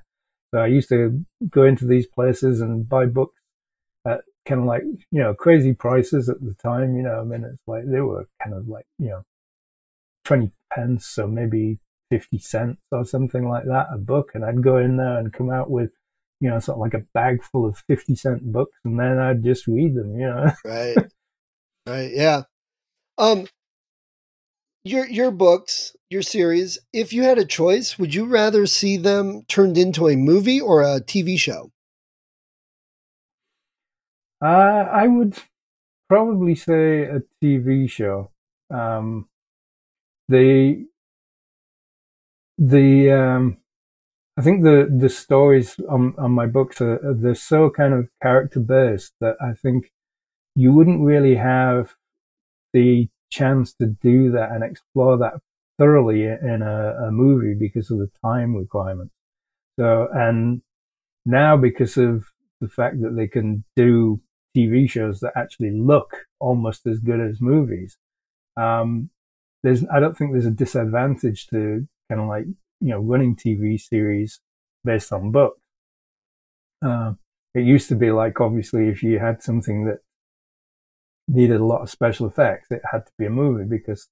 so 0.55 0.61
i 0.61 0.67
used 0.67 0.89
to 0.89 1.25
go 1.51 1.65
into 1.65 1.87
these 1.87 2.07
places 2.07 2.61
and 2.61 2.89
buy 2.89 3.05
books 3.05 3.41
at 4.07 4.21
kind 4.47 4.61
of 4.61 4.67
like 4.67 4.83
you 5.11 5.21
know 5.21 5.35
crazy 5.35 5.73
prices 5.73 6.29
at 6.29 6.41
the 6.41 6.55
time 6.55 6.95
you 6.97 7.03
know 7.03 7.21
i 7.21 7.25
mean 7.25 7.43
it's 7.43 7.67
like 7.67 7.85
they 7.87 8.01
were 8.01 8.29
kind 8.43 8.55
of 8.55 8.69
like 8.69 8.87
you 8.99 9.09
know 9.09 9.23
20 10.27 10.51
pence 10.73 11.07
so 11.07 11.27
maybe 11.27 11.79
50 12.11 12.39
cents 12.39 12.81
or 12.93 13.05
something 13.05 13.49
like 13.49 13.65
that 13.65 13.87
a 13.93 13.99
book 13.99 14.33
and 14.35 14.45
i'd 14.45 14.63
go 14.63 14.77
in 14.77 14.97
there 14.97 15.19
and 15.19 15.33
come 15.33 15.51
out 15.51 15.71
with 15.71 15.91
you 16.41 16.51
know, 16.51 16.59
sort 16.59 16.77
of 16.77 16.81
like 16.81 16.95
a 16.95 17.07
bag 17.15 17.43
full 17.43 17.67
of 17.67 17.79
50 17.89 18.15
cent 18.15 18.53
books 18.53 18.79
and 18.85 18.99
then 18.99 19.19
I'd 19.19 19.43
just 19.43 19.67
read 19.67 19.95
them, 19.95 20.19
you 20.19 20.27
know. 20.27 20.51
right. 20.65 20.97
Right. 21.87 22.11
Yeah. 22.13 22.43
Um, 23.19 23.47
your 24.85 25.07
your 25.09 25.31
books, 25.31 25.97
your 26.11 26.23
series, 26.23 26.79
if 26.93 27.13
you 27.13 27.23
had 27.23 27.39
a 27.39 27.45
choice, 27.45 27.99
would 27.99 28.15
you 28.15 28.27
rather 28.27 28.67
see 28.67 28.97
them 28.97 29.43
turned 29.49 29.79
into 29.79 30.09
a 30.09 30.17
movie 30.17 30.61
or 30.61 30.83
a 30.83 31.01
TV 31.01 31.39
show? 31.39 31.71
Uh, 34.43 34.47
I 34.47 35.09
would 35.09 35.37
probably 36.09 36.55
say 36.55 37.05
a 37.05 37.23
TV 37.43 37.91
show. 37.91 38.31
Um, 38.71 39.29
the 40.29 40.87
the 42.59 43.13
um, 43.13 43.59
I 44.37 44.43
think 44.43 44.65
the 44.65 44.93
the 44.95 45.09
stories 45.09 45.79
on 45.89 46.15
on 46.19 46.33
my 46.33 46.47
books 46.47 46.81
are 46.81 47.01
they're 47.15 47.35
so 47.35 47.71
kind 47.71 47.95
of 47.95 48.09
character 48.23 48.61
based 48.61 49.15
that 49.21 49.37
I 49.41 49.53
think 49.55 49.93
you 50.55 50.73
wouldn't 50.73 51.03
really 51.03 51.37
have 51.37 51.95
the 52.73 53.09
chance 53.31 53.75
to 53.75 53.87
do 53.87 54.31
that 54.33 54.53
and 54.53 54.63
explore 54.65 55.19
that 55.19 55.35
thoroughly 55.79 56.25
in 56.25 56.63
a, 56.63 57.07
a 57.09 57.11
movie 57.11 57.55
because 57.55 57.91
of 57.91 57.99
the 57.99 58.11
time 58.25 58.55
requirement. 58.55 59.11
So 59.79 60.09
and 60.15 60.63
now 61.27 61.57
because 61.57 61.97
of 61.97 62.27
the 62.61 62.69
fact 62.69 63.01
that 63.03 63.17
they 63.17 63.29
can 63.29 63.65
do 63.77 64.21
TV 64.57 64.89
shows 64.89 65.21
that 65.21 65.33
actually 65.37 65.73
look 65.73 66.27
almost 66.41 66.87
as 66.87 66.99
good 66.99 67.21
as 67.21 67.41
movies. 67.41 67.99
Um, 68.57 69.11
there's, 69.63 69.85
I 69.93 70.01
don't 70.01 70.17
think 70.17 70.33
there's 70.33 70.47
a 70.47 70.51
disadvantage 70.51 71.47
to 71.49 71.87
kind 72.09 72.21
of 72.21 72.29
like, 72.29 72.47
you 72.81 72.91
know, 72.91 73.01
running 73.01 73.37
TV 73.37 73.81
series 73.81 74.41
based 74.85 75.13
on 75.13 75.33
books. 75.33 75.61
Uh, 76.85 77.15
it 77.55 77.65
used 77.65 77.89
to 77.89 77.97
be 77.97 78.11
like, 78.11 78.41
obviously, 78.41 78.89
if 78.89 79.03
you 79.03 79.19
had 79.19 79.43
something 79.43 79.87
that 79.87 79.99
needed 81.29 81.61
a 81.61 81.65
lot 81.65 81.83
of 81.83 81.91
special 81.91 82.27
effects, 82.27 82.71
it 82.71 82.83
had 82.91 83.07
to 83.07 83.13
be 83.19 83.27
a 83.27 83.31
movie 83.31 83.65
because 83.65 84.09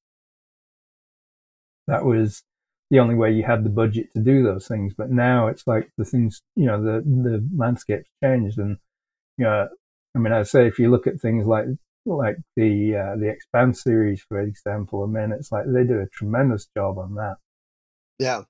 that 1.87 2.05
was 2.05 2.43
the 2.91 2.99
only 2.99 3.15
way 3.15 3.33
you 3.33 3.43
had 3.43 3.65
the 3.65 3.71
budget 3.71 4.13
to 4.15 4.21
do 4.21 4.43
those 4.43 4.67
things. 4.67 4.95
But 4.97 5.11
now 5.11 5.49
it's 5.49 5.67
like 5.67 5.91
the 5.99 6.05
things, 6.05 6.43
you 6.57 6.67
know, 6.67 6.83
the, 6.83 7.03
the 7.03 7.47
landscape's 7.57 8.09
changed 8.23 8.59
and, 8.59 8.79
you 9.37 9.45
know, 9.45 9.69
I 10.15 10.19
mean, 10.19 10.33
I'd 10.33 10.47
say 10.49 10.67
if 10.67 10.79
you 10.79 10.91
look 10.91 11.07
at 11.07 11.21
things 11.21 11.47
like 11.47 11.67
like 12.07 12.37
the 12.57 12.97
uh, 12.97 13.17
the 13.17 13.29
Expanse 13.29 13.83
series, 13.83 14.23
for 14.29 14.41
example, 14.41 15.05
I 15.05 15.07
mean, 15.07 15.33
it's 15.33 15.51
like 15.51 15.65
they 15.67 15.85
do 15.85 16.01
a 16.01 16.07
tremendous 16.07 16.67
job 16.77 16.99
on 16.99 17.15
that. 17.15 17.37
Yeah, 18.19 18.43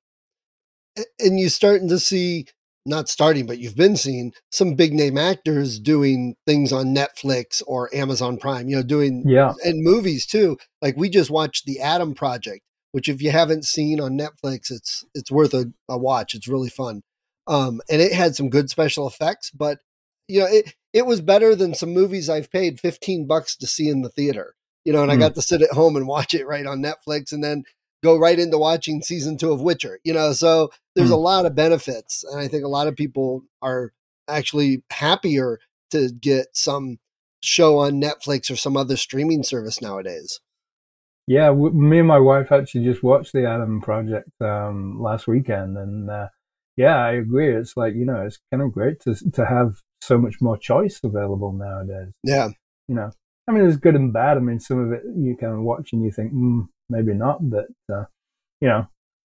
and 1.19 1.39
you're 1.39 1.49
starting 1.49 1.89
to 1.89 1.99
see 1.99 2.47
not 2.87 3.09
starting, 3.09 3.47
but 3.47 3.59
you've 3.59 3.77
been 3.77 3.97
seeing 3.97 4.33
some 4.51 4.75
big 4.75 4.93
name 4.93 5.17
actors 5.17 5.79
doing 5.79 6.37
things 6.47 6.73
on 6.73 6.95
Netflix 6.95 7.63
or 7.67 7.95
Amazon 7.95 8.37
Prime. 8.37 8.69
You 8.69 8.77
know, 8.77 8.83
doing 8.83 9.25
yeah, 9.27 9.53
and 9.65 9.83
movies 9.83 10.27
too. 10.27 10.59
Like 10.83 10.97
we 10.97 11.09
just 11.09 11.31
watched 11.31 11.65
The 11.65 11.81
Adam 11.81 12.15
Project, 12.15 12.61
which 12.93 13.09
if 13.09 13.23
you 13.23 13.31
haven't 13.31 13.65
seen 13.65 14.01
on 14.01 14.19
Netflix, 14.19 14.71
it's 14.71 15.05
it's 15.15 15.31
worth 15.31 15.55
a, 15.55 15.73
a 15.89 15.97
watch. 15.97 16.35
It's 16.35 16.49
really 16.49 16.71
fun. 16.71 17.03
Um, 17.47 17.81
and 17.91 18.01
it 18.01 18.13
had 18.13 18.35
some 18.35 18.49
good 18.49 18.71
special 18.71 19.07
effects, 19.07 19.51
but 19.51 19.79
you 20.29 20.41
know, 20.41 20.47
it, 20.47 20.75
it 20.93 21.07
was 21.07 21.21
better 21.21 21.55
than 21.55 21.75
some 21.75 21.93
movies 21.93 22.31
I've 22.31 22.51
paid 22.51 22.81
15 22.81 23.27
bucks 23.27 23.57
to 23.57 23.67
see 23.67 23.89
in 23.89 24.03
the 24.03 24.09
theater, 24.09 24.55
you 24.85 24.93
know, 24.93 25.03
and 25.03 25.11
mm. 25.11 25.13
I 25.13 25.17
hmm. 25.17 25.21
got 25.21 25.35
to 25.35 25.43
sit 25.43 25.63
at 25.63 25.71
home 25.71 25.97
and 25.97 26.07
watch 26.07 26.35
it 26.35 26.47
right 26.47 26.67
on 26.67 26.83
Netflix 26.83 27.33
and 27.33 27.43
then 27.43 27.65
go 28.03 28.17
right 28.17 28.39
into 28.39 28.59
watching 28.59 29.03
season 29.03 29.37
two 29.39 29.53
of 29.53 29.63
Witcher, 29.63 29.99
you 30.05 30.13
know, 30.13 30.33
so 30.33 30.71
there's 30.95 31.11
mm. 31.11 31.15
a 31.15 31.17
lot 31.17 31.47
of 31.47 31.55
benefits. 31.55 32.25
And 32.25 32.41
I 32.41 32.49
think 32.49 32.65
a 32.65 32.69
lot 32.69 32.87
of 32.87 32.97
people 32.97 33.43
are 33.63 33.93
actually 34.29 34.83
happier 34.91 35.59
to 35.91 36.11
get 36.11 36.49
some 36.53 36.99
show 37.43 37.79
on 37.79 38.01
Netflix 38.01 38.51
or 38.51 38.57
some 38.57 38.77
other 38.77 38.97
streaming 38.97 39.43
service 39.43 39.81
nowadays. 39.81 40.41
Yeah, 41.27 41.53
me 41.53 42.01
and 42.01 42.09
my 42.09 42.19
wife 42.19 42.53
actually 42.53 42.85
just 42.85 43.03
watched 43.03 43.33
the 43.33 43.49
Adam 43.49 43.81
Project 43.81 44.29
um, 44.43 45.01
last 45.01 45.27
weekend, 45.27 45.79
and 45.79 46.11
uh, 46.11 46.29
yeah, 46.77 46.97
I 46.97 47.13
agree. 47.13 47.55
It's 47.55 47.79
like 47.79 47.95
you 47.95 48.05
know, 48.05 48.27
it's 48.27 48.41
kind 48.51 48.63
of 48.63 48.73
great 48.73 49.01
to 49.01 49.15
to 49.31 49.47
have 49.47 49.81
so 50.05 50.19
much 50.19 50.37
more 50.41 50.57
choice 50.57 51.01
available 51.03 51.53
nowadays. 51.53 52.13
Yeah. 52.23 52.49
You 52.89 52.97
know, 52.97 53.11
I 53.49 53.53
mean, 53.53 53.63
there's 53.63 53.77
good 53.77 53.95
and 53.95 54.13
bad. 54.13 54.37
I 54.37 54.41
mean, 54.41 54.61
some 54.61 54.79
of 54.79 54.93
it 54.93 55.03
you 55.17 55.37
of 55.41 55.61
watch 55.61 55.93
and 55.93 56.05
you 56.05 56.11
think, 56.11 56.33
mm, 56.33 56.67
maybe 56.89 57.15
not, 57.15 57.39
but, 57.51 57.67
uh, 57.93 58.05
you 58.61 58.69
know, 58.69 58.87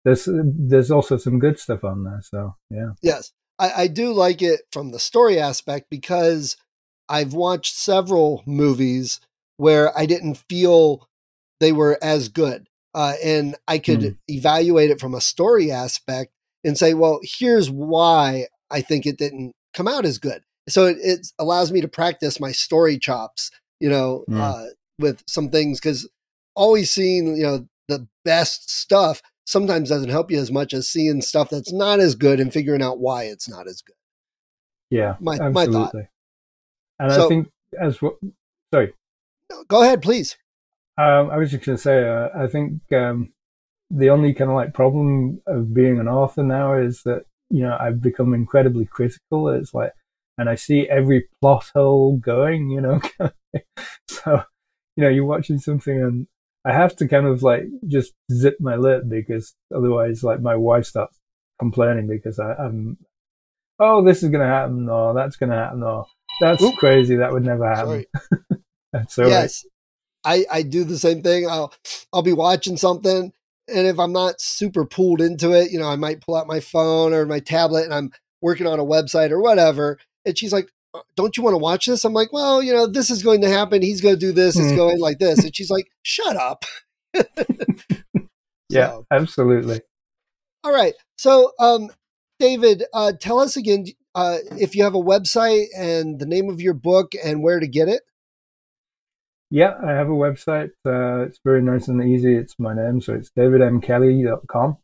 there's, 0.06 0.28
there's 0.28 0.92
also 0.92 1.18
some 1.18 1.40
good 1.40 1.60
stuff 1.60 1.84
on 1.84 2.04
there. 2.04 2.22
So, 2.24 2.56
yeah. 2.70 2.92
Yes. 3.02 3.32
I, 3.60 3.84
I 3.84 3.88
do 3.88 4.12
like 4.12 4.42
it 4.42 4.62
from 4.72 4.92
the 4.92 5.00
story 5.00 5.40
aspect 5.40 5.88
because 5.90 6.58
I've 7.08 7.34
watched 7.34 7.76
several 7.76 8.44
movies 8.46 9.20
where 9.58 9.98
I 9.98 10.06
didn't 10.06 10.44
feel 10.50 11.08
they 11.60 11.72
were 11.72 11.98
as 12.02 12.30
good. 12.30 12.68
Uh, 12.96 13.14
and 13.24 13.56
I 13.68 13.80
could 13.80 14.00
mm. 14.00 14.18
evaluate 14.28 14.92
it 14.92 15.00
from 15.00 15.16
a 15.16 15.22
story 15.22 15.72
aspect 15.72 16.32
and 16.64 16.78
say, 16.78 16.94
well, 16.94 17.20
here's 17.24 17.70
why 17.70 18.48
I 18.70 18.82
think 18.82 19.06
it 19.06 19.18
didn't 19.18 19.54
come 19.74 19.88
out 19.88 20.06
as 20.06 20.20
good 20.20 20.44
so 20.70 20.86
it, 20.86 20.98
it 21.02 21.28
allows 21.40 21.72
me 21.72 21.82
to 21.82 21.88
practice 21.88 22.40
my 22.40 22.52
story 22.52 22.98
chops, 22.98 23.52
you 23.80 23.90
know, 23.90 24.24
mm. 24.30 24.40
uh, 24.40 24.72
with 25.00 25.24
some 25.28 25.50
things 25.50 25.80
because 25.80 26.10
always 26.56 26.92
seeing, 26.92 27.36
you 27.36 27.44
know, 27.44 27.68
the 27.88 28.08
best 28.24 28.70
stuff 28.70 29.22
sometimes 29.46 29.90
doesn't 29.90 30.10
help 30.10 30.32
you 30.32 30.40
as 30.40 30.52
much 30.52 30.74
as 30.74 30.88
seeing 30.88 31.22
stuff 31.22 31.50
that's 31.50 31.74
not 31.74 32.00
as 32.00 32.16
good 32.16 32.40
and 32.40 32.54
figuring 32.54 32.82
out 32.82 33.00
why 33.00 33.24
it's 33.24 33.50
not 33.50 33.68
as 33.68 33.82
good. 33.82 33.96
Yeah, 34.90 35.16
my 35.20 35.34
absolutely. 35.34 35.54
my 35.54 35.66
thought. 35.66 35.96
And 37.00 37.12
so, 37.12 37.26
I 37.26 37.28
think 37.28 37.48
as 37.80 38.02
well. 38.02 38.18
Sorry. 38.74 38.94
Go 39.68 39.82
ahead, 39.82 40.02
please. 40.02 40.38
Um, 40.98 41.32
I 41.32 41.38
was 41.38 41.52
just 41.52 41.66
going 41.66 41.78
to 41.78 41.82
say, 41.82 42.08
uh, 42.08 42.30
I 42.36 42.48
think 42.48 42.80
um, 42.94 43.34
the 43.90 44.10
only 44.10 44.34
kind 44.34 44.52
of 44.52 44.56
like 44.56 44.74
problem 44.74 45.42
of 45.48 45.74
being 45.74 46.00
an 46.00 46.08
author 46.08 46.44
now 46.44 46.76
is 46.76 47.04
that 47.04 47.26
you 47.50 47.64
know 47.64 47.76
I've 47.80 48.02
become 48.02 48.34
incredibly 48.34 48.86
critical. 48.86 49.50
It's 49.50 49.74
like 49.74 49.94
and 50.38 50.50
I 50.50 50.56
see 50.56 50.88
every 50.90 51.28
plot 51.42 51.72
hole 51.74 52.18
going, 52.18 52.70
you 52.70 52.82
know. 52.82 53.02
so, 54.08 54.44
you 54.96 55.04
know, 55.04 55.10
you're 55.10 55.26
watching 55.26 55.60
something 55.60 56.02
and 56.02 56.28
I 56.66 56.74
have 56.74 56.96
to 56.98 57.08
kind 57.08 57.28
of 57.28 57.44
like 57.44 57.64
just 57.88 58.14
zip 58.32 58.58
my 58.60 58.76
lip 58.76 59.04
because 59.08 59.54
otherwise, 59.76 60.24
like, 60.24 60.42
my 60.42 60.56
wife 60.56 60.86
starts 60.86 61.20
complaining 61.60 62.08
because 62.08 62.40
I, 62.40 62.54
am 62.54 62.98
oh, 63.80 64.04
this 64.04 64.24
is 64.24 64.30
going 64.30 64.42
to 64.42 64.48
happen, 64.48 64.88
or 64.88 65.14
that's 65.14 65.36
going 65.36 65.50
to 65.50 65.56
happen, 65.56 65.84
or 65.84 66.06
that's 66.40 66.62
Oop. 66.62 66.76
crazy. 66.76 67.18
That 67.18 67.34
would 67.34 67.44
never 67.44 67.68
happen. 67.68 68.06
that's 68.94 69.20
all 69.20 69.28
yes. 69.28 69.66
Right. 70.26 70.46
I, 70.52 70.60
I 70.60 70.62
do 70.62 70.86
the 70.86 70.98
same 70.98 71.22
thing. 71.22 71.50
I'll, 71.50 71.74
I'll 72.14 72.22
be 72.22 72.34
watching 72.34 72.78
something. 72.78 73.34
And 73.68 73.88
if 73.88 74.00
I'm 74.00 74.14
not 74.14 74.40
super 74.40 74.86
pulled 74.86 75.20
into 75.20 75.52
it, 75.52 75.72
you 75.72 75.80
know, 75.80 75.90
I 75.90 75.98
might 75.98 76.22
pull 76.22 76.36
out 76.36 76.48
my 76.48 76.62
phone 76.62 77.14
or 77.14 77.26
my 77.26 77.40
tablet 77.40 77.84
and 77.84 77.94
I'm 77.94 78.12
working 78.42 78.68
on 78.68 78.80
a 78.80 78.86
website 78.86 79.32
or 79.32 79.42
whatever 79.42 79.98
and 80.26 80.38
she's 80.38 80.54
like, 80.54 80.70
uh, 80.94 81.02
don't 81.16 81.36
you 81.38 81.44
want 81.44 81.54
to 81.54 81.60
watch 81.60 81.86
this? 81.86 82.06
I'm 82.06 82.14
like, 82.14 82.32
well, 82.32 82.62
you 82.62 82.74
know, 82.74 82.88
this 82.88 83.10
is 83.10 83.24
going 83.24 83.42
to 83.42 83.50
happen. 83.50 83.82
He's 83.82 84.02
going 84.02 84.16
to 84.16 84.20
do 84.20 84.32
this. 84.32 84.58
It's 84.58 84.72
mm. 84.72 84.76
going 84.76 85.00
like 85.00 85.20
this. 85.20 85.40
And 85.44 85.56
she's 85.56 85.70
like, 85.70 85.88
shut 86.04 86.36
up. 86.36 86.66
yeah, 88.70 88.90
so, 88.90 89.06
absolutely. 89.12 89.82
All 90.64 90.74
right. 90.74 90.94
So, 91.18 91.52
um, 91.60 91.90
David, 92.40 92.84
uh, 92.94 93.14
tell 93.20 93.40
us 93.40 93.58
again 93.58 93.86
uh, 94.16 94.38
if 94.60 94.76
you 94.76 94.84
have 94.84 94.96
a 94.96 95.02
website 95.02 95.66
and 95.78 96.20
the 96.20 96.26
name 96.26 96.50
of 96.50 96.62
your 96.62 96.74
book 96.74 97.14
and 97.24 97.44
where 97.44 97.60
to 97.60 97.68
get 97.68 97.88
it. 97.88 98.02
Yeah, 99.50 99.74
I 99.86 99.92
have 99.92 100.08
a 100.08 100.14
website. 100.14 100.72
Uh, 100.86 101.26
it's 101.26 101.40
very 101.44 101.62
nice 101.62 101.88
and 101.88 102.04
easy. 102.04 102.36
It's 102.36 102.58
my 102.58 102.74
name, 102.74 103.02
so 103.02 103.14
it's 103.14 103.30
davidmkelly.com. 103.38 104.78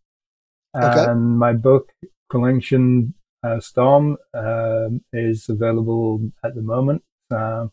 Okay. 0.75 1.05
And 1.05 1.39
my 1.39 1.53
book, 1.53 1.91
Quillention 2.31 3.13
uh, 3.43 3.59
Storm 3.59 4.17
uh, 4.33 4.89
is 5.13 5.47
available 5.49 6.31
at 6.43 6.55
the 6.55 6.61
moment. 6.61 7.03
Uh, 7.31 7.67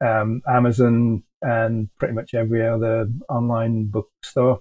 um, 0.00 0.42
Amazon 0.48 1.22
and 1.42 1.88
pretty 1.98 2.14
much 2.14 2.34
every 2.34 2.66
other 2.66 3.08
online 3.28 3.86
bookstore. 3.86 4.60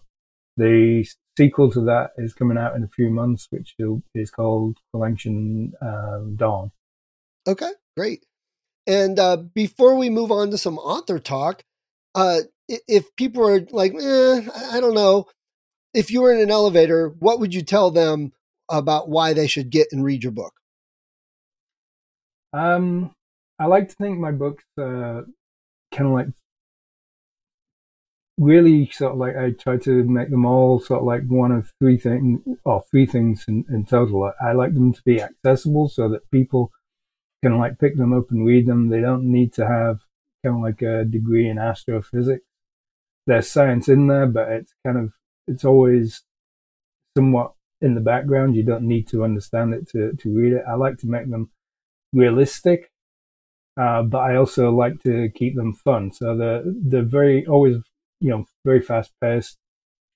The 0.58 1.06
sequel 1.38 1.72
to 1.72 1.82
that 1.82 2.12
is 2.18 2.34
coming 2.34 2.58
out 2.58 2.76
in 2.76 2.84
a 2.84 2.88
few 2.88 3.10
months, 3.10 3.48
which 3.50 3.76
is 4.14 4.32
called 4.32 4.78
Quillention 4.94 5.72
um, 5.82 6.36
Dawn. 6.36 6.72
Okay, 7.48 7.72
great. 7.98 8.26
And 8.88 9.20
uh, 9.20 9.38
before 9.38 9.96
we 9.96 10.10
move 10.10 10.32
on 10.32 10.52
to 10.52 10.58
some 10.58 10.78
author 10.78 11.20
talk, 11.20 11.64
uh, 12.14 12.42
if 12.68 13.16
people 13.16 13.48
are 13.48 13.62
like, 13.72 13.94
eh, 13.94 14.48
I 14.72 14.80
don't 14.80 14.94
know, 14.94 15.28
if 15.94 16.12
you 16.12 16.22
were 16.22 16.34
in 16.34 16.42
an 16.42 16.52
elevator, 16.52 17.10
what 17.20 17.40
would 17.40 17.54
you 17.54 17.62
tell 17.62 17.92
them 17.92 18.32
about 18.70 19.10
why 19.10 19.34
they 19.34 19.48
should 19.48 19.70
get 19.70 19.88
and 19.92 20.04
read 20.04 20.24
your 20.24 20.32
book? 20.32 20.54
Um, 22.54 23.12
I 23.60 23.66
like 23.66 23.90
to 23.90 23.96
think 23.96 24.20
my 24.20 24.32
books 24.32 24.64
uh, 24.78 25.22
kind 25.92 26.08
of 26.08 26.12
like 26.12 26.28
really 28.38 28.90
sort 28.92 29.14
of 29.14 29.18
like 29.18 29.36
I 29.36 29.52
try 29.52 29.78
to 29.78 30.04
make 30.04 30.30
them 30.30 30.46
all 30.46 30.80
sort 30.80 31.02
of 31.02 31.06
like 31.06 31.24
one 31.28 31.52
of 31.52 31.72
three 31.80 31.98
things, 31.98 32.42
or 32.64 32.84
three 32.92 33.06
things 33.06 33.46
in, 33.48 33.66
in 33.70 33.86
total. 33.86 34.32
I 34.42 34.54
like 34.54 34.74
them 34.74 34.94
to 34.94 35.02
be 35.04 35.22
accessible 35.22 35.90
so 35.90 36.10
that 36.10 36.30
people 36.32 36.72
can 37.44 37.58
like 37.58 37.80
pick 37.80 37.98
them 37.98 38.14
up 38.14 38.32
and 38.32 38.46
read 38.46 38.68
them. 38.68 38.90
They 38.90 39.02
don't 39.02 39.32
need 39.32 39.54
to 39.54 39.68
have 39.68 40.02
kind 40.44 40.58
of 40.58 40.62
like 40.62 40.82
a 40.82 41.06
degree 41.06 41.50
in 41.50 41.58
astrophysics. 41.58 42.46
There's 43.28 43.50
science 43.50 43.90
in 43.90 44.08
there, 44.08 44.28
but 44.28 44.50
it's 44.50 44.74
kind 44.86 44.98
of 44.98 45.14
it's 45.48 45.66
always 45.66 46.24
somewhat 47.18 47.54
in 47.86 47.94
the 47.94 48.02
background. 48.02 48.56
You 48.56 48.64
don't 48.64 48.88
need 48.88 49.08
to 49.10 49.24
understand 49.24 49.74
it 49.74 49.88
to, 49.90 50.14
to 50.14 50.36
read 50.36 50.54
it. 50.54 50.64
I 50.68 50.74
like 50.74 50.98
to 50.98 51.08
make 51.08 51.30
them 51.30 51.52
realistic, 52.12 52.90
uh, 53.80 54.02
but 54.02 54.18
I 54.18 54.36
also 54.36 54.72
like 54.72 55.02
to 55.04 55.30
keep 55.36 55.56
them 55.56 55.74
fun. 55.74 56.12
So 56.12 56.36
they're, 56.36 56.64
they're 56.66 57.04
very, 57.04 57.46
always, 57.46 57.78
you 58.20 58.32
know, 58.32 58.46
very 58.66 58.82
fast 58.82 59.12
paced, 59.22 59.58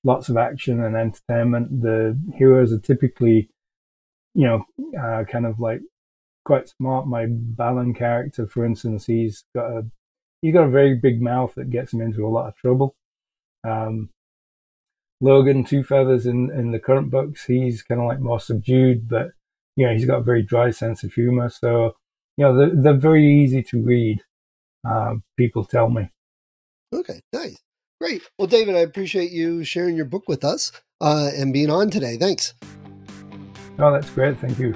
lots 0.03 0.29
of 0.29 0.38
action 0.38 0.84
and 0.84 0.95
entertainment. 0.95 1.82
The 1.82 2.19
heroes 2.36 2.73
are 2.73 2.79
typically, 2.79 3.49
you 4.34 4.47
know, 4.47 4.65
uh, 4.99 5.23
kind 5.25 5.45
of 5.45 5.60
like 5.60 5.82
quite 6.43 6.69
smart. 6.69 7.08
My 7.08 7.27
Ballon 7.29 7.93
character, 7.93 8.47
for 8.47 8.65
instance, 8.65 9.05
he's 9.05 9.43
got 9.53 9.69
a, 9.69 9.86
he's 10.41 10.53
got 10.53 10.67
a 10.67 10.71
very 10.71 10.95
big 10.95 11.21
mouth 11.21 11.53
that 11.55 11.69
gets 11.69 11.93
him 11.93 12.01
into 12.01 12.25
a 12.25 12.34
lot 12.34 12.47
of 12.47 12.55
trouble. 12.55 12.95
Um, 13.63 14.10
Logan 15.21 15.63
Two 15.63 15.84
Feathers 15.84 16.25
in, 16.25 16.51
in 16.51 16.71
the 16.71 16.79
current 16.79 17.12
books, 17.12 17.45
he's 17.45 17.84
kind 17.84 17.99
of 17.99 18.08
like 18.08 18.19
more 18.19 18.39
subdued, 18.39 19.08
but 19.08 19.32
you 19.75 19.86
know 19.86 19.93
he's 19.93 20.05
got 20.05 20.19
a 20.19 20.23
very 20.23 20.41
dry 20.41 20.71
sense 20.71 21.03
of 21.03 21.13
humor. 21.13 21.49
So 21.49 21.95
you 22.38 22.45
know 22.45 22.58
they're, 22.58 22.75
they're 22.75 22.93
very 22.93 23.25
easy 23.25 23.63
to 23.63 23.82
read. 23.82 24.21
Uh, 24.88 25.15
people 25.38 25.65
tell 25.65 25.89
me. 25.89 26.10
Okay, 26.93 27.21
nice, 27.34 27.58
great. 27.99 28.23
Well, 28.38 28.47
David, 28.47 28.75
I 28.75 28.79
appreciate 28.79 29.32
you 29.32 29.63
sharing 29.63 29.95
your 29.95 30.05
book 30.05 30.27
with 30.27 30.43
us 30.43 30.71
uh, 31.01 31.32
and 31.36 31.53
being 31.53 31.69
on 31.69 31.89
today. 31.89 32.17
Thanks. 32.17 32.53
Oh, 33.77 33.91
that's 33.91 34.10
great. 34.10 34.38
Thank 34.39 34.60
you. 34.60 34.75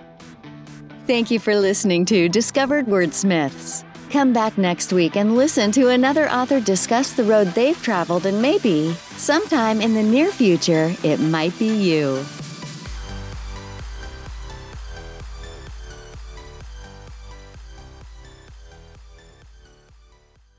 Thank 1.07 1.31
you 1.31 1.39
for 1.39 1.55
listening 1.55 2.05
to 2.05 2.29
Discovered 2.29 2.85
Wordsmiths. 2.85 3.83
Come 4.13 4.31
back 4.31 4.59
next 4.59 4.93
week 4.93 5.17
and 5.17 5.35
listen 5.35 5.71
to 5.71 5.87
another 5.87 6.29
author 6.29 6.59
discuss 6.59 7.13
the 7.13 7.23
road 7.23 7.47
they've 7.47 7.81
traveled 7.81 8.27
and 8.27 8.39
maybe, 8.39 8.93
sometime 9.17 9.81
in 9.81 9.95
the 9.95 10.03
near 10.03 10.29
future, 10.29 10.95
it 11.03 11.19
might 11.19 11.57
be 11.57 11.75
you. 11.75 12.23